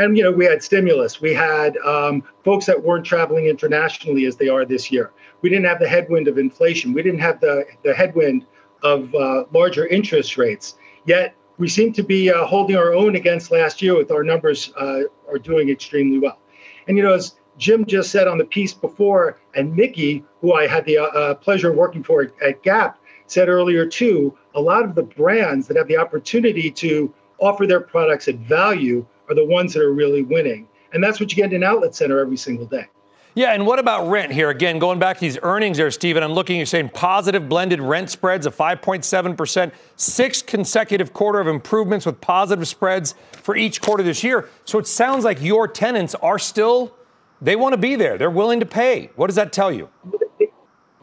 [0.01, 1.21] and you know we had stimulus.
[1.21, 5.11] We had um, folks that weren't traveling internationally as they are this year.
[5.41, 6.93] We didn't have the headwind of inflation.
[6.93, 8.45] We didn't have the, the headwind
[8.83, 10.75] of uh, larger interest rates.
[11.05, 14.71] Yet we seem to be uh, holding our own against last year with our numbers
[14.79, 16.39] uh, are doing extremely well.
[16.87, 20.65] And you know as jim just said on the piece before and mickey who i
[20.65, 24.83] had the uh, uh, pleasure of working for at gap said earlier too a lot
[24.83, 29.45] of the brands that have the opportunity to offer their products at value are the
[29.45, 30.67] ones that are really winning.
[30.93, 32.87] And that's what you get in an outlet center every single day.
[33.33, 34.49] Yeah, and what about rent here?
[34.49, 38.09] Again, going back to these earnings there, Stephen, I'm looking, you're saying positive blended rent
[38.09, 44.21] spreads of 5.7%, sixth consecutive quarter of improvements with positive spreads for each quarter this
[44.21, 44.49] year.
[44.65, 46.93] So it sounds like your tenants are still,
[47.41, 48.17] they want to be there.
[48.17, 49.11] They're willing to pay.
[49.15, 49.87] What does that tell you?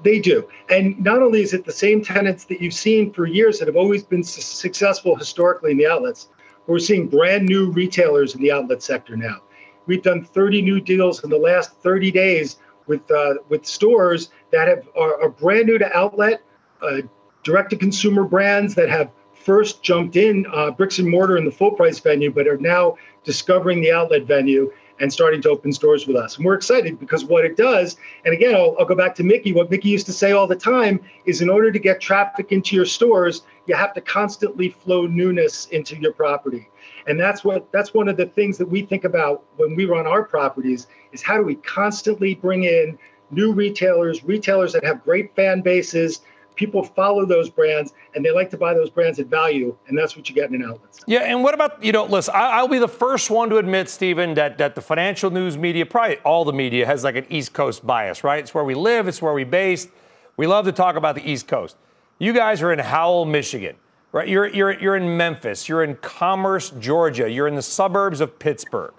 [0.04, 0.46] They do.
[0.68, 3.76] And not only is it the same tenants that you've seen for years that have
[3.76, 6.28] always been su- successful historically in the outlets,
[6.68, 9.38] we're seeing brand new retailers in the outlet sector now.
[9.86, 14.68] We've done 30 new deals in the last 30 days with uh, with stores that
[14.68, 16.42] have are, are brand new to outlet,
[16.82, 16.98] uh,
[17.42, 21.50] direct to consumer brands that have first jumped in uh, bricks and mortar in the
[21.50, 26.06] full price venue, but are now discovering the outlet venue and starting to open stores
[26.06, 26.36] with us.
[26.36, 29.52] And we're excited because what it does, and again, I'll, I'll, go back to Mickey.
[29.52, 32.74] What Mickey used to say all the time is in order to get traffic into
[32.74, 36.68] your stores, you have to constantly flow newness into your property.
[37.06, 40.06] And that's what that's one of the things that we think about when we run
[40.06, 42.98] our properties is how do we constantly bring in
[43.30, 46.20] new retailers, retailers that have great fan bases,
[46.58, 50.16] people follow those brands and they like to buy those brands at value, and that's
[50.16, 50.94] what you get in an outlet.
[50.94, 51.04] Center.
[51.06, 52.04] Yeah, and what about you know?
[52.04, 55.56] Listen, I, will be the first one to admit, Stephen, that that the financial news
[55.56, 58.40] media, probably all the media, has like an East Coast bias, right?
[58.40, 59.88] It's where we live, it's where we based.
[60.36, 61.76] We love to talk about the East Coast.
[62.18, 63.76] You guys are in Howell, Michigan,
[64.12, 64.28] right?
[64.28, 68.92] You're you're you're in Memphis, you're in Commerce, Georgia, you're in the suburbs of Pittsburgh.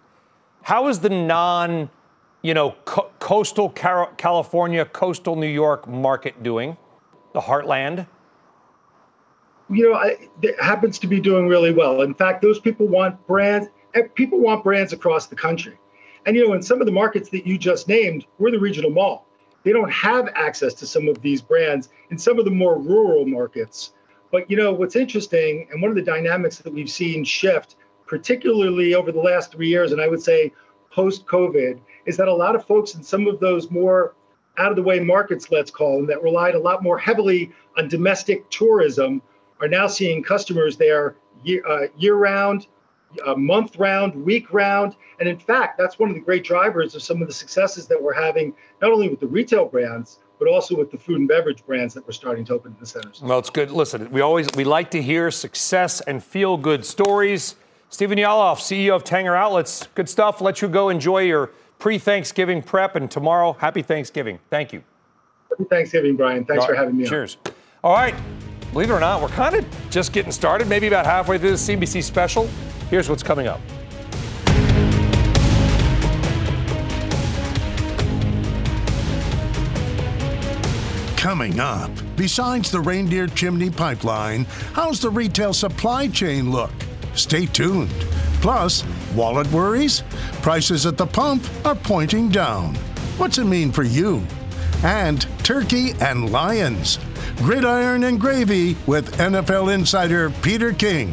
[0.63, 1.89] How is the non,
[2.41, 6.77] you know, co- coastal California, coastal New York market doing?
[7.39, 8.07] The heartland?
[9.69, 12.01] You know, I, it happens to be doing really well.
[12.01, 13.67] In fact, those people want brands.
[13.93, 15.77] Eh, people want brands across the country.
[16.25, 18.89] And you know, in some of the markets that you just named, we're the regional
[18.89, 19.27] mall.
[19.63, 23.25] They don't have access to some of these brands in some of the more rural
[23.25, 23.93] markets.
[24.31, 27.75] But you know, what's interesting, and one of the dynamics that we've seen shift,
[28.07, 30.51] particularly over the last three years, and I would say
[30.91, 34.15] post COVID, is that a lot of folks in some of those more
[34.57, 37.87] out of the way markets, let's call them, that relied a lot more heavily on
[37.87, 39.21] domestic tourism
[39.61, 42.67] are now seeing customers there year, uh, year round,
[43.25, 44.95] uh, month round, week round.
[45.19, 48.01] And in fact, that's one of the great drivers of some of the successes that
[48.01, 51.65] we're having, not only with the retail brands, but also with the food and beverage
[51.65, 53.21] brands that we're starting to open in the centers.
[53.21, 53.71] Well, it's good.
[53.71, 57.55] Listen, we always we like to hear success and feel good stories.
[57.89, 60.41] Stephen Yalof, CEO of Tanger Outlets, good stuff.
[60.41, 64.39] Let you go enjoy your pre Thanksgiving prep, and tomorrow, happy Thanksgiving.
[64.49, 64.83] Thank you.
[65.49, 66.45] Happy Thanksgiving, Brian.
[66.45, 66.69] Thanks right.
[66.69, 67.07] for having me.
[67.07, 67.37] Cheers.
[67.45, 67.53] On.
[67.85, 68.15] All right.
[68.73, 71.55] Believe it or not, we're kind of just getting started, maybe about halfway through the
[71.55, 72.47] CNBC special.
[72.91, 73.59] Here's what's coming up.
[81.17, 86.71] Coming up, besides the reindeer chimney pipeline, how's the retail supply chain look?
[87.15, 87.91] Stay tuned.
[88.41, 90.03] Plus, wallet worries?
[90.41, 92.75] Prices at the pump are pointing down.
[93.17, 94.25] What's it mean for you?
[94.83, 96.99] And turkey and lions.
[97.37, 101.11] Gridiron and gravy with NFL insider Peter King.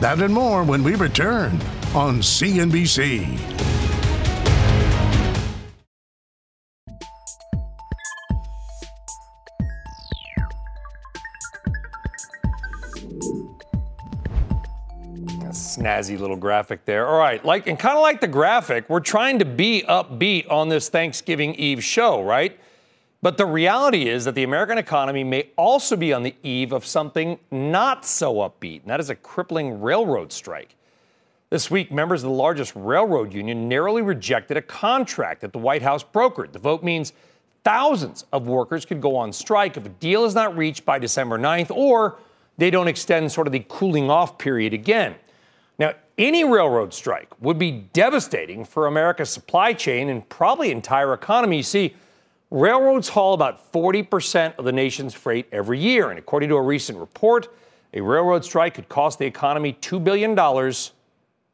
[0.00, 1.60] That and more when we return
[1.94, 3.67] on CNBC.
[15.88, 17.06] Snazzy little graphic there.
[17.06, 20.68] All right, like and kind of like the graphic, we're trying to be upbeat on
[20.68, 22.58] this Thanksgiving Eve show, right?
[23.20, 26.86] But the reality is that the American economy may also be on the eve of
[26.86, 30.76] something not so upbeat, and that is a crippling railroad strike.
[31.50, 35.82] This week, members of the largest railroad union narrowly rejected a contract that the White
[35.82, 36.52] House brokered.
[36.52, 37.12] The vote means
[37.64, 41.38] thousands of workers could go on strike if a deal is not reached by December
[41.38, 42.18] 9th or
[42.56, 45.14] they don't extend sort of the cooling off period again.
[45.78, 51.58] Now, any railroad strike would be devastating for America's supply chain and probably entire economy.
[51.58, 51.94] You see,
[52.50, 56.10] railroads haul about 40% of the nation's freight every year.
[56.10, 57.48] And according to a recent report,
[57.94, 60.34] a railroad strike could cost the economy $2 billion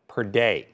[0.09, 0.69] per day.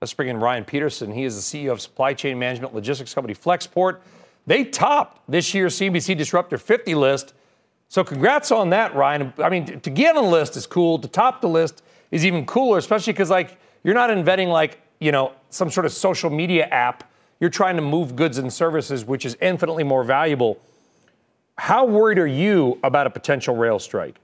[0.00, 1.12] Let's bring in Ryan Peterson.
[1.12, 3.98] He is the CEO of supply chain management logistics company Flexport.
[4.46, 7.34] They topped this year's CNBC Disruptor 50 list.
[7.88, 9.32] So congrats on that, Ryan.
[9.38, 10.98] I mean, to get on the list is cool.
[11.00, 15.12] To top the list is even cooler, especially because like you're not inventing like you
[15.12, 17.04] know some sort of social media app.
[17.40, 20.60] You're trying to move goods and services, which is infinitely more valuable.
[21.56, 24.18] How worried are you about a potential rail strike?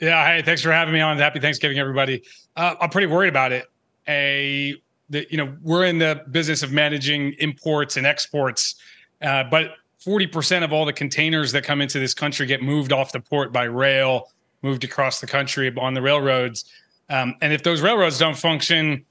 [0.00, 1.18] Yeah, hey, thanks for having me on.
[1.18, 2.22] Happy Thanksgiving, everybody.
[2.56, 3.66] Uh, I'm pretty worried about it.
[4.08, 4.74] A,
[5.10, 8.76] the, you know, we're in the business of managing imports and exports,
[9.20, 9.72] uh, but
[10.04, 13.52] 40% of all the containers that come into this country get moved off the port
[13.52, 14.30] by rail,
[14.62, 16.64] moved across the country on the railroads.
[17.10, 19.04] Um, and if those railroads don't function,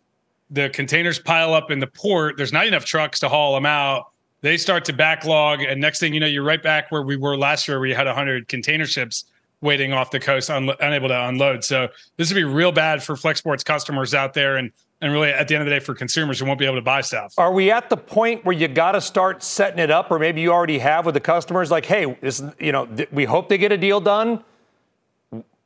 [0.49, 2.37] the containers pile up in the port.
[2.37, 4.07] There's not enough trucks to haul them out.
[4.41, 7.37] They start to backlog, and next thing you know, you're right back where we were
[7.37, 7.79] last year.
[7.79, 9.25] We had 100 container ships
[9.61, 11.65] waiting off the coast, un- unable to unload.
[11.65, 14.55] So this would be real bad for Flexport's customers out there.
[14.55, 14.71] And
[15.01, 16.81] and really at the end of the day for consumers who won't be able to
[16.81, 17.33] buy stuff.
[17.37, 20.41] Are we at the point where you got to start setting it up, or maybe
[20.41, 21.71] you already have with the customers?
[21.71, 24.43] Like, hey, this, you know, th- we hope they get a deal done.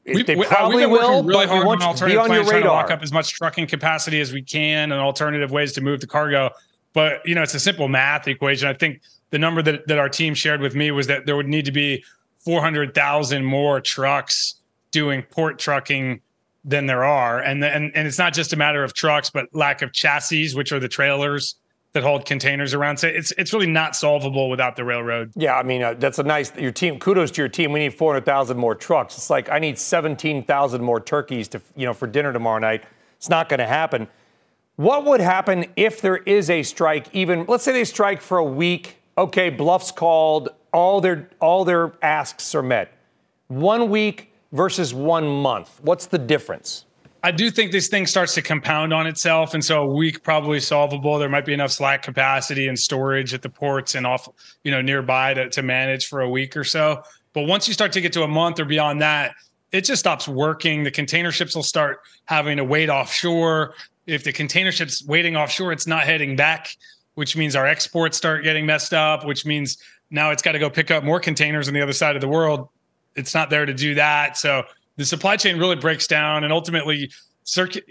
[0.05, 2.05] We, they uh, probably been will, working really but we hard want on you to
[2.05, 4.91] be alternative on your trying to lock up as much trucking capacity as we can
[4.91, 6.49] and alternative ways to move the cargo.
[6.91, 8.67] But you know, it's a simple math equation.
[8.67, 11.47] I think the number that, that our team shared with me was that there would
[11.47, 12.03] need to be
[12.39, 14.55] 400,000 more trucks
[14.91, 16.21] doing port trucking
[16.65, 17.39] than there are.
[17.39, 20.71] And, and, and it's not just a matter of trucks, but lack of chassis, which
[20.71, 21.55] are the trailers
[21.93, 22.97] that hold containers around.
[22.97, 25.31] So it's, it's really not solvable without the railroad.
[25.35, 27.71] Yeah, I mean, uh, that's a nice, your team, kudos to your team.
[27.71, 29.15] We need 400,000 more trucks.
[29.15, 32.83] It's like, I need 17,000 more turkeys to, you know, for dinner tomorrow night.
[33.17, 34.07] It's not going to happen.
[34.75, 37.13] What would happen if there is a strike?
[37.13, 38.97] Even, let's say they strike for a week.
[39.15, 42.91] Okay, bluffs called, all their, all their asks are met.
[43.49, 45.79] One week versus one month.
[45.83, 46.85] What's the difference?
[47.25, 50.59] I do think this thing starts to compound on itself, and so a week probably
[50.59, 51.17] solvable.
[51.17, 54.27] There might be enough slack capacity and storage at the ports and off,
[54.65, 57.01] you know, nearby to, to manage for a week or so.
[57.31, 59.35] But once you start to get to a month or beyond that,
[59.71, 60.83] it just stops working.
[60.83, 63.73] The container ships will start having to wait offshore.
[64.05, 66.75] If the container ship's waiting offshore, it's not heading back,
[67.15, 69.77] which means our exports start getting messed up, which means
[70.11, 72.27] now it's got to go pick up more containers on the other side of the
[72.27, 72.67] world.
[73.15, 74.35] It's not there to do that.
[74.37, 74.63] So
[74.97, 77.11] the supply chain really breaks down and ultimately
[77.43, 77.83] circ-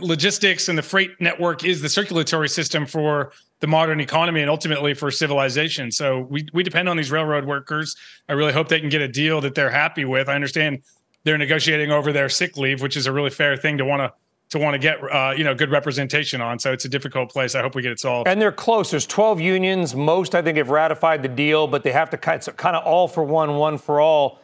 [0.00, 4.94] logistics and the freight network is the circulatory system for the modern economy and ultimately
[4.94, 5.90] for civilization.
[5.90, 7.96] So we, we depend on these railroad workers.
[8.28, 10.28] I really hope they can get a deal that they're happy with.
[10.28, 10.82] I understand
[11.24, 14.12] they're negotiating over their sick leave, which is a really fair thing to want to
[14.48, 16.58] to want to get uh, you know good representation on.
[16.60, 17.56] So it's a difficult place.
[17.56, 18.28] I hope we get it solved.
[18.28, 18.92] And they're close.
[18.92, 19.94] There's 12 unions.
[19.94, 22.84] Most, I think, have ratified the deal, but they have to kind of, kind of
[22.84, 24.40] all for one, one for all.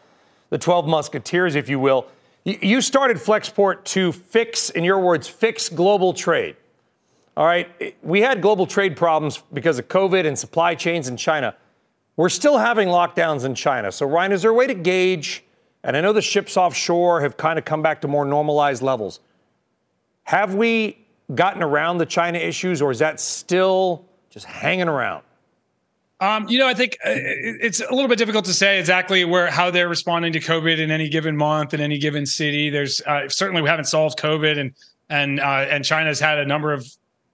[0.52, 2.06] The 12 musketeers, if you will.
[2.44, 6.56] You, started Flexport to fix, in your words, fix global trade.
[7.38, 7.96] All right.
[8.02, 11.56] We had global trade problems because of COVID and supply chains in China.
[12.16, 13.90] We're still having lockdowns in China.
[13.90, 15.42] So, Ryan, is there a way to gauge?
[15.82, 19.20] And I know the ships offshore have kind of come back to more normalized levels.
[20.24, 20.98] Have we
[21.34, 25.24] gotten around the China issues, or is that still just hanging around?
[26.22, 29.50] Um, you know, I think uh, it's a little bit difficult to say exactly where
[29.50, 32.70] how they're responding to COVID in any given month in any given city.
[32.70, 34.72] There's uh, certainly we haven't solved COVID, and
[35.10, 36.86] and uh, and China's had a number of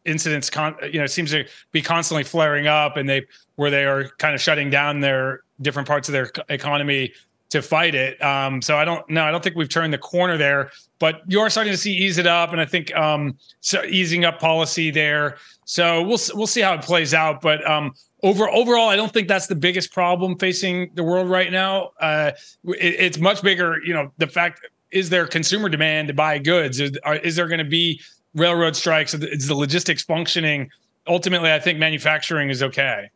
[0.06, 0.48] incidents.
[0.48, 3.26] Con- you know, seems to be constantly flaring up, and they
[3.56, 7.12] where they are kind of shutting down their different parts of their economy
[7.50, 8.22] to fight it.
[8.22, 9.22] Um, so I don't know.
[9.22, 12.16] I don't think we've turned the corner there, but you are starting to see ease
[12.16, 15.36] it up, and I think um, so easing up policy there.
[15.66, 17.42] So we'll we'll see how it plays out.
[17.42, 21.52] But um, over overall, I don't think that's the biggest problem facing the world right
[21.52, 21.90] now.
[22.00, 22.32] Uh,
[22.64, 23.78] it, it's much bigger.
[23.84, 26.80] You know, the fact is there consumer demand to buy goods?
[26.80, 28.00] Is, are, is there going to be
[28.34, 29.14] railroad strikes?
[29.14, 30.70] Is the logistics functioning?
[31.06, 33.10] Ultimately, I think manufacturing is okay.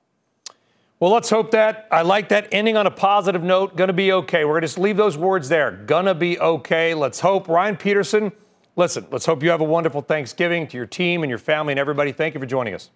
[1.01, 1.89] Well, let's hope that.
[1.91, 3.77] I like that ending on a positive note.
[3.77, 4.45] Gonna be okay.
[4.45, 5.73] We're gonna just leave those words there.
[5.73, 6.95] Gonna be okay.
[6.95, 7.49] Let's hope.
[7.49, 8.31] Ryan Peterson,
[8.77, 11.81] listen, let's hope you have a wonderful Thanksgiving to your team and your family and
[11.81, 12.13] everybody.
[12.13, 12.91] Thank you for joining us.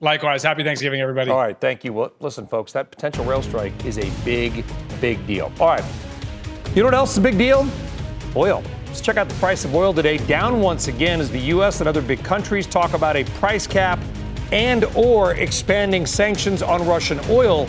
[0.00, 0.42] Likewise.
[0.42, 1.30] Happy Thanksgiving, everybody.
[1.30, 1.60] All right.
[1.60, 1.92] Thank you.
[1.92, 4.64] Well, listen, folks, that potential rail strike is a big,
[5.00, 5.52] big deal.
[5.60, 5.84] All right.
[6.74, 7.68] You know what else is a big deal?
[8.34, 8.62] Oil.
[8.86, 10.16] Let's check out the price of oil today.
[10.18, 11.80] Down once again as the U.S.
[11.80, 13.98] and other big countries talk about a price cap
[14.52, 17.68] and or expanding sanctions on Russian oil.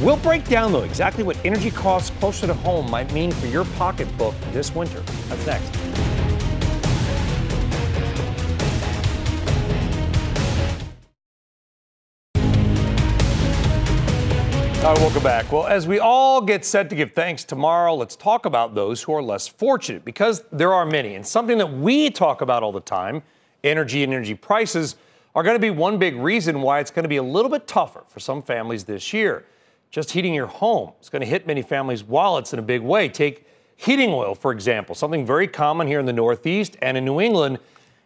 [0.00, 3.64] We'll break down though exactly what energy costs closer to home might mean for your
[3.76, 5.00] pocketbook this winter.
[5.28, 6.17] That's next.
[14.88, 15.52] All right, welcome back.
[15.52, 19.12] Well, as we all get set to give thanks tomorrow, let's talk about those who
[19.12, 21.14] are less fortunate because there are many.
[21.14, 23.22] And something that we talk about all the time
[23.62, 24.96] energy and energy prices
[25.34, 27.66] are going to be one big reason why it's going to be a little bit
[27.66, 29.44] tougher for some families this year.
[29.90, 33.10] Just heating your home is going to hit many families' wallets in a big way.
[33.10, 37.20] Take heating oil, for example, something very common here in the Northeast and in New
[37.20, 37.58] England.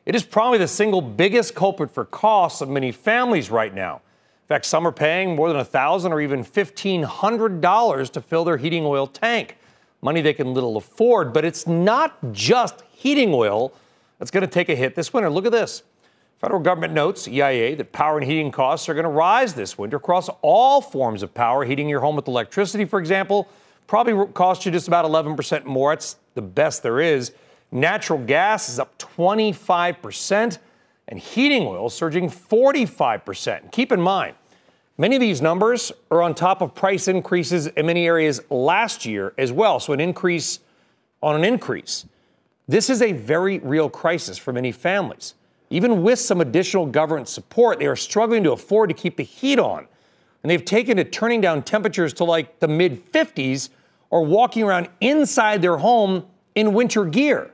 [0.04, 4.00] It is probably the single biggest culprit for costs of many families right now.
[4.52, 9.06] Fact, some are paying more than 1,000 or even $1,500 to fill their heating oil
[9.06, 9.56] tank.
[10.02, 13.72] Money they can little afford, but it's not just heating oil
[14.18, 15.30] that's going to take a hit this winter.
[15.30, 15.84] Look at this.
[16.38, 19.96] Federal government notes, EIA, that power and heating costs are going to rise this winter
[19.96, 21.64] across all forms of power.
[21.64, 23.48] Heating your home with electricity, for example,
[23.86, 25.94] probably cost you just about 11% more.
[25.94, 27.32] It's the best there is.
[27.70, 30.58] Natural gas is up 25%,
[31.08, 33.72] and heating oil surging 45%.
[33.72, 34.34] Keep in mind,
[34.98, 39.34] many of these numbers are on top of price increases in many areas last year
[39.38, 39.80] as well.
[39.80, 40.60] So, an increase
[41.22, 42.06] on an increase.
[42.68, 45.34] This is a very real crisis for many families.
[45.70, 49.58] even with some additional government support, they are struggling to afford to keep the heat
[49.58, 49.86] on.
[50.42, 53.70] And they've taken to turning down temperatures to like the mid 50s
[54.10, 57.50] or walking around inside their home in winter gear.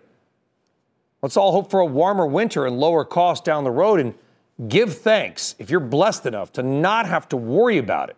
[1.22, 4.14] Let's all hope for a warmer winter and lower costs down the road and
[4.66, 8.16] give thanks if you're blessed enough to not have to worry about it.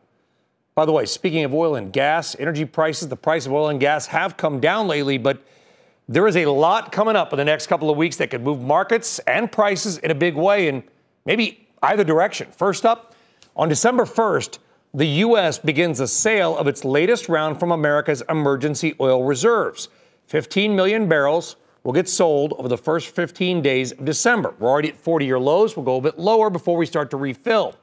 [0.74, 3.78] By the way, speaking of oil and gas, energy prices, the price of oil and
[3.78, 5.42] gas have come down lately, but
[6.08, 8.60] there is a lot coming up in the next couple of weeks that could move
[8.62, 10.82] markets and prices in a big way and
[11.26, 12.48] maybe either direction.
[12.50, 13.14] First up,
[13.54, 14.58] on December 1st,
[14.94, 15.58] the U.S.
[15.58, 19.88] begins a sale of its latest round from America's emergency oil reserves.
[20.26, 24.54] 15 million barrels will get sold over the first 15 days of December.
[24.58, 25.76] We're already at 40 year lows.
[25.76, 27.76] We'll go a bit lower before we start to refill.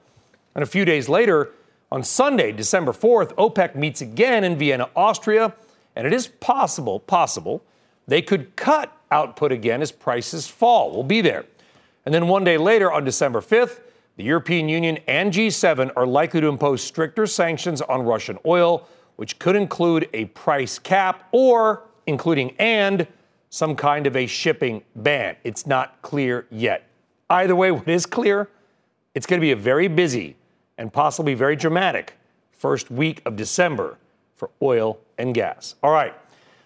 [0.56, 1.52] And a few days later,
[1.91, 5.54] on Sunday, December 4th, OPEC meets again in Vienna, Austria,
[5.95, 7.64] and it is possible, possible,
[8.08, 10.91] they could cut output again as prices fall.
[10.91, 11.45] We'll be there.
[12.06, 13.80] And then one day later, on December 5th,
[14.18, 19.39] the European Union and G7 are likely to impose stricter sanctions on Russian oil, which
[19.39, 23.08] could include a price cap or, including and,
[23.50, 25.36] some kind of a shipping ban.
[25.43, 26.88] It's not clear yet.
[27.30, 28.50] Either way, what is clear,
[29.14, 30.36] it's going to be a very busy
[30.78, 32.14] and possibly very dramatic
[32.52, 33.98] first week of December
[34.36, 35.76] for oil and gas.
[35.82, 36.14] All right,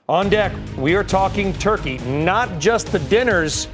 [0.10, 3.68] on deck, we are talking turkey, not just the dinners,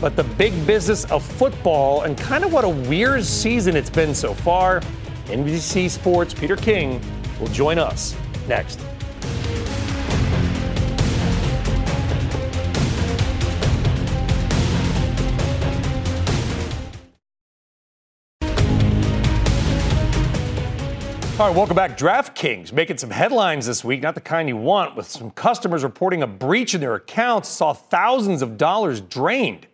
[0.00, 4.14] but the big business of football and kind of what a weird season it's been
[4.14, 4.80] so far.
[5.26, 7.00] NBC Sports' Peter King
[7.38, 8.16] will join us
[8.48, 8.80] next.
[21.40, 21.96] All right, welcome back.
[21.96, 26.22] DraftKings making some headlines this week, not the kind you want, with some customers reporting
[26.22, 29.66] a breach in their accounts, saw thousands of dollars drained.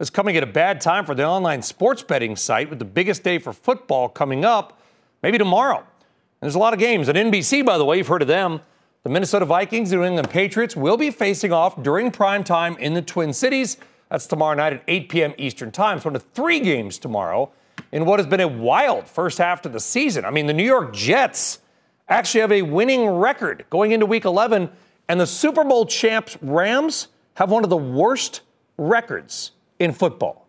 [0.00, 3.22] It's coming at a bad time for the online sports betting site with the biggest
[3.22, 4.80] day for football coming up,
[5.22, 5.76] maybe tomorrow.
[5.76, 5.86] And
[6.40, 7.06] there's a lot of games.
[7.10, 8.62] At NBC, by the way, you've heard of them.
[9.02, 12.94] The Minnesota Vikings, and New England Patriots will be facing off during prime time in
[12.94, 13.76] the Twin Cities.
[14.10, 15.34] That's tomorrow night at 8 p.m.
[15.36, 16.00] Eastern Time.
[16.00, 17.52] So, one of three games tomorrow
[17.94, 20.24] in what has been a wild first half of the season.
[20.24, 21.60] I mean, the New York Jets
[22.08, 24.68] actually have a winning record going into week 11,
[25.08, 28.40] and the Super Bowl champs Rams have one of the worst
[28.76, 30.48] records in football.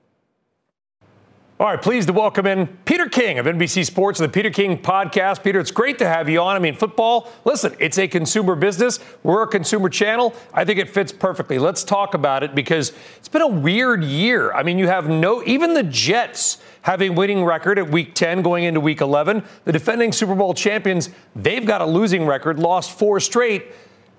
[1.60, 4.80] All right, pleased to welcome in Peter King of NBC Sports and the Peter King
[4.80, 5.44] podcast.
[5.44, 6.56] Peter, it's great to have you on.
[6.56, 9.00] I mean, football, listen, it's a consumer business.
[9.22, 10.34] We're a consumer channel.
[10.52, 11.60] I think it fits perfectly.
[11.60, 14.52] Let's talk about it because it's been a weird year.
[14.52, 18.44] I mean, you have no, even the Jets have a winning record at week 10
[18.44, 19.44] going into week 11.
[19.64, 23.72] The defending Super Bowl champions, they've got a losing record, lost four straight.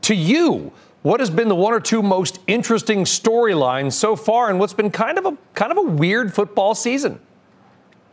[0.02, 4.58] To you, what has been the one or two most interesting storylines so far and
[4.58, 7.20] what's been kind of a kind of a weird football season?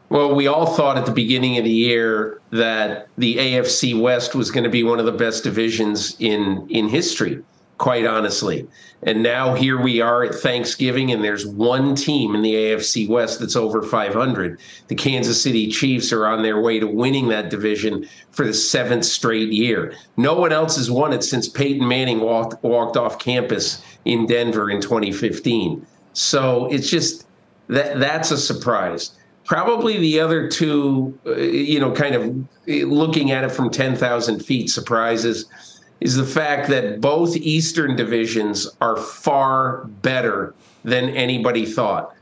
[0.10, 4.51] Well, we all thought at the beginning of the year that the AFC West was
[4.51, 7.43] going to be one of the best divisions in in history,
[7.78, 8.68] quite honestly.
[9.06, 13.40] And now here we are at Thanksgiving, and there's one team in the AFC West
[13.40, 14.60] that's over 500.
[14.88, 19.06] The Kansas City Chiefs are on their way to winning that division for the seventh
[19.06, 19.94] straight year.
[20.16, 24.70] No one else has won it since Peyton Manning walked walked off campus in Denver
[24.70, 25.86] in 2015.
[26.14, 27.28] So it's just
[27.68, 29.12] that that's a surprise.
[29.46, 32.24] Probably the other two, uh, you know, kind of
[32.70, 35.48] uh, looking at it from 10,000 feet surprises
[36.04, 42.14] is the fact that both Eastern divisions are far better than anybody thought.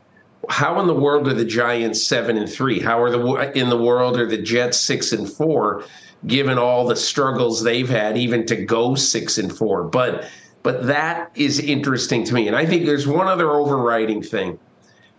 [0.50, 2.80] How in the world are the Giants seven and three?
[2.80, 5.84] How are the in the world are the Jets six and four?
[6.28, 10.30] Given all the struggles they've had, even to go six and four, but
[10.62, 12.46] but that is interesting to me.
[12.48, 14.60] And I think there's one other overriding thing,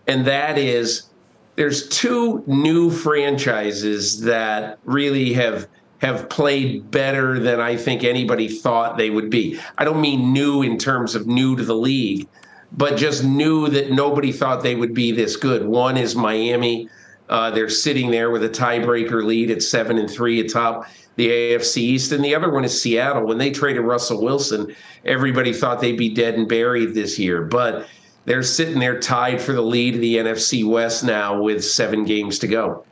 [0.07, 1.09] and that is
[1.57, 5.67] there's two new franchises that really have
[6.03, 9.57] have played better than I think anybody thought they would be.
[9.77, 12.27] I don't mean new in terms of new to the league,
[12.73, 15.65] but just new that nobody thought they would be this good.
[15.65, 16.89] One is Miami.
[17.29, 21.77] Uh, they're sitting there with a tiebreaker lead at seven and three atop the AFC
[21.77, 23.25] East, and the other one is Seattle.
[23.25, 24.75] When they traded Russell Wilson,
[25.05, 27.87] everybody thought they'd be dead and buried this year, but
[28.25, 32.39] they're sitting there tied for the lead of the NFC West now with seven games
[32.39, 32.83] to go.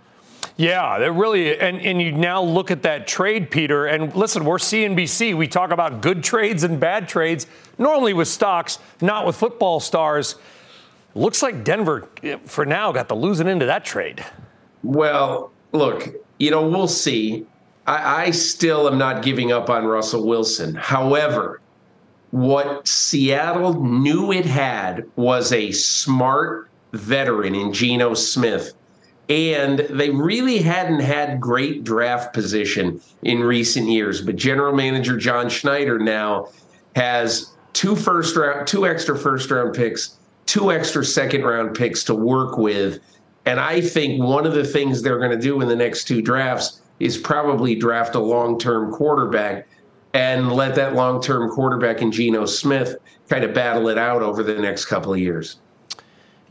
[0.58, 4.58] Yeah, that really, and, and you now look at that trade, Peter, and listen, we're
[4.58, 5.36] CNBC.
[5.36, 7.48] We talk about good trades and bad trades,
[7.78, 10.36] normally with stocks, not with football stars.
[11.16, 12.08] Looks like Denver,
[12.46, 14.24] for now, got the losing end of that trade.
[14.84, 17.46] Well, look, you know, we'll see.
[17.88, 20.76] I, I still am not giving up on Russell Wilson.
[20.76, 21.62] However,
[22.32, 28.74] what Seattle knew it had was a smart veteran in Geno Smith.
[29.32, 34.22] And they really hadn't had great draft position in recent years.
[34.22, 36.50] But general manager John Schneider now
[36.98, 40.18] has two first round, two extra first round picks,
[40.48, 43.00] two extra second round picks to work with.
[43.46, 46.22] And I think one of the things they're going to do in the next two
[46.22, 49.66] drafts is probably draft a long term quarterback
[50.14, 52.98] and let that long term quarterback in Geno Smith
[53.30, 55.56] kind of battle it out over the next couple of years.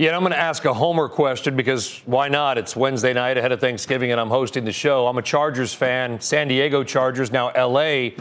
[0.01, 2.57] Yeah, I'm going to ask a Homer question because why not?
[2.57, 5.07] It's Wednesday night ahead of Thanksgiving, and I'm hosting the show.
[5.07, 8.13] I'm a Chargers fan, San Diego Chargers, now LA.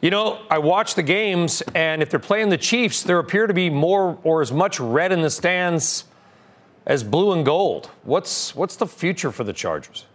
[0.00, 3.52] You know, I watch the games, and if they're playing the Chiefs, there appear to
[3.52, 6.04] be more or as much red in the stands
[6.86, 7.90] as blue and gold.
[8.04, 10.06] What's what's the future for the Chargers?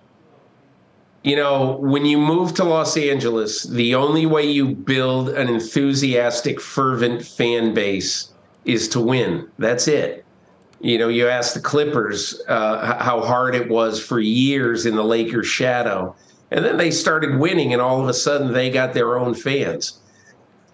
[1.24, 6.60] You know, when you move to Los Angeles, the only way you build an enthusiastic,
[6.60, 8.34] fervent fan base
[8.66, 9.48] is to win.
[9.60, 10.24] That's it.
[10.80, 15.04] You know, you ask the Clippers uh, how hard it was for years in the
[15.04, 16.16] Lakers' shadow.
[16.52, 20.00] And then they started winning, and all of a sudden they got their own fans.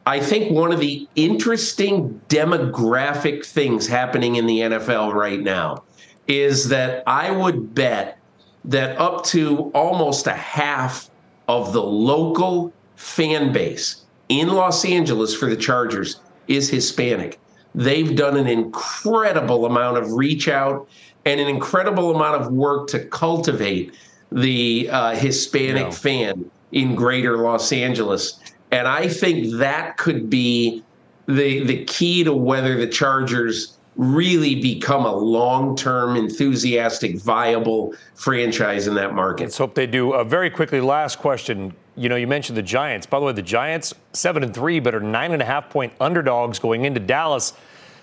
[0.06, 5.84] I think one of the interesting demographic things happening in the NFL right now
[6.28, 8.20] is that I would bet
[8.66, 11.10] that up to almost a half
[11.48, 17.40] of the local fan base in Los Angeles for the Chargers is Hispanic.
[17.76, 20.88] They've done an incredible amount of reach out
[21.26, 23.94] and an incredible amount of work to cultivate
[24.32, 28.40] the uh, Hispanic fan in greater Los Angeles.
[28.72, 30.84] And I think that could be
[31.28, 38.96] the the key to whether the Chargers really become a long-term enthusiastic viable franchise in
[38.96, 39.44] that market.
[39.44, 40.14] Let's hope they do.
[40.14, 41.74] Uh, very quickly, last question.
[41.96, 43.06] You know, you mentioned the Giants.
[43.06, 45.94] By the way, the Giants seven and three, but are nine and a half point
[46.00, 47.54] underdogs going into Dallas.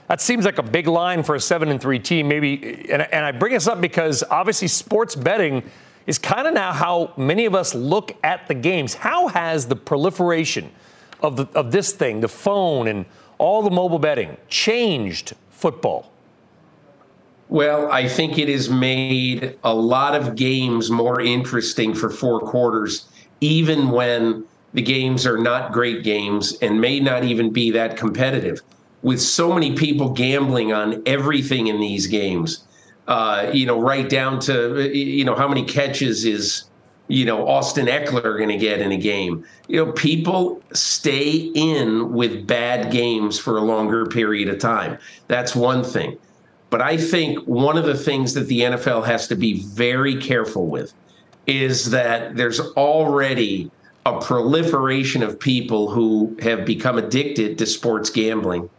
[0.07, 2.29] That seems like a big line for a seven and three team.
[2.29, 5.69] Maybe, and, and I bring this up because obviously sports betting
[6.07, 8.95] is kind of now how many of us look at the games.
[8.95, 10.71] How has the proliferation
[11.21, 13.07] of the, of this thing, the phone and
[13.39, 16.11] all the mobile betting, changed football?
[17.49, 23.09] Well, I think it has made a lot of games more interesting for four quarters,
[23.41, 28.63] even when the games are not great games and may not even be that competitive.
[29.03, 32.65] With so many people gambling on everything in these games,
[33.09, 36.70] uh, you know, right down to, you know, how many catches is,
[37.11, 39.45] you know, Austin Ekeler going to get in a game?
[39.69, 44.99] You know, people stay in with bad games for a longer period of time.
[45.27, 46.17] That's one thing.
[46.71, 50.69] But I think one of the things that the NFL has to be very careful
[50.69, 50.95] with
[51.47, 53.71] is that there's already
[54.07, 58.71] a proliferation of people who have become addicted to sports gambling.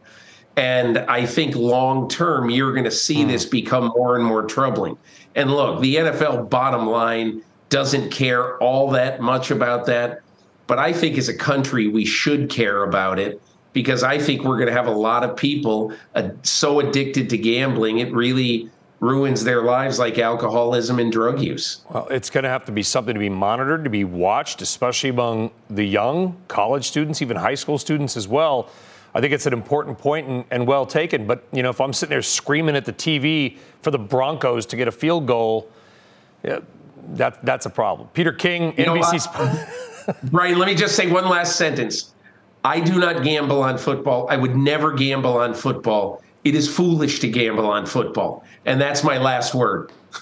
[0.56, 3.30] And I think long term, you're going to see hmm.
[3.30, 4.98] this become more and more troubling.
[5.36, 10.22] And look, the NFL bottom line doesn't care all that much about that.
[10.68, 13.42] But I think as a country, we should care about it
[13.74, 17.38] because I think we're going to have a lot of people uh, so addicted to
[17.38, 18.70] gambling, it really
[19.00, 21.84] ruins their lives like alcoholism and drug use.
[21.90, 25.10] Well, it's going to have to be something to be monitored, to be watched, especially
[25.10, 28.70] among the young, college students, even high school students as well.
[29.16, 31.26] I think it's an important point and, and well taken.
[31.26, 34.76] But, you know, if I'm sitting there screaming at the TV for the Broncos to
[34.76, 35.70] get a field goal,
[36.44, 36.60] yeah,
[37.10, 38.10] that, that's a problem.
[38.14, 39.28] Peter King, You NBC
[40.08, 40.22] what?
[40.32, 42.14] Brian, let me just say one last sentence.
[42.64, 44.28] I do not gamble on football.
[44.30, 46.22] I would never gamble on football.
[46.44, 48.44] It is foolish to gamble on football.
[48.66, 49.92] And that's my last word.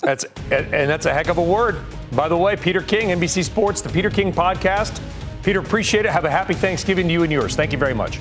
[0.00, 1.76] That's and that's a heck of a word.
[2.12, 4.98] By the way, Peter King, NBC Sports, the Peter King podcast.
[5.42, 6.10] Peter, appreciate it.
[6.10, 7.54] Have a happy Thanksgiving to you and yours.
[7.54, 8.16] Thank you very much.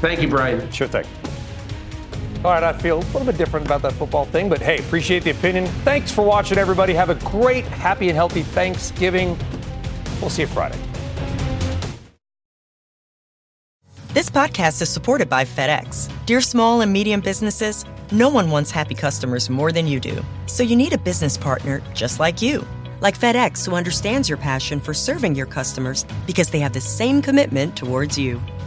[0.00, 0.70] Thank you, Brian.
[0.72, 1.04] Sure thing.
[2.42, 5.24] All right, I feel a little bit different about that football thing, but hey, appreciate
[5.24, 5.66] the opinion.
[5.84, 6.94] Thanks for watching, everybody.
[6.94, 9.38] Have a great, happy, and healthy Thanksgiving.
[10.22, 10.78] We'll see you Friday.
[14.14, 16.10] This podcast is supported by FedEx.
[16.24, 20.24] Dear small and medium businesses, no one wants happy customers more than you do.
[20.46, 22.66] So you need a business partner just like you.
[23.02, 27.20] Like FedEx, who understands your passion for serving your customers because they have the same
[27.20, 28.40] commitment towards you.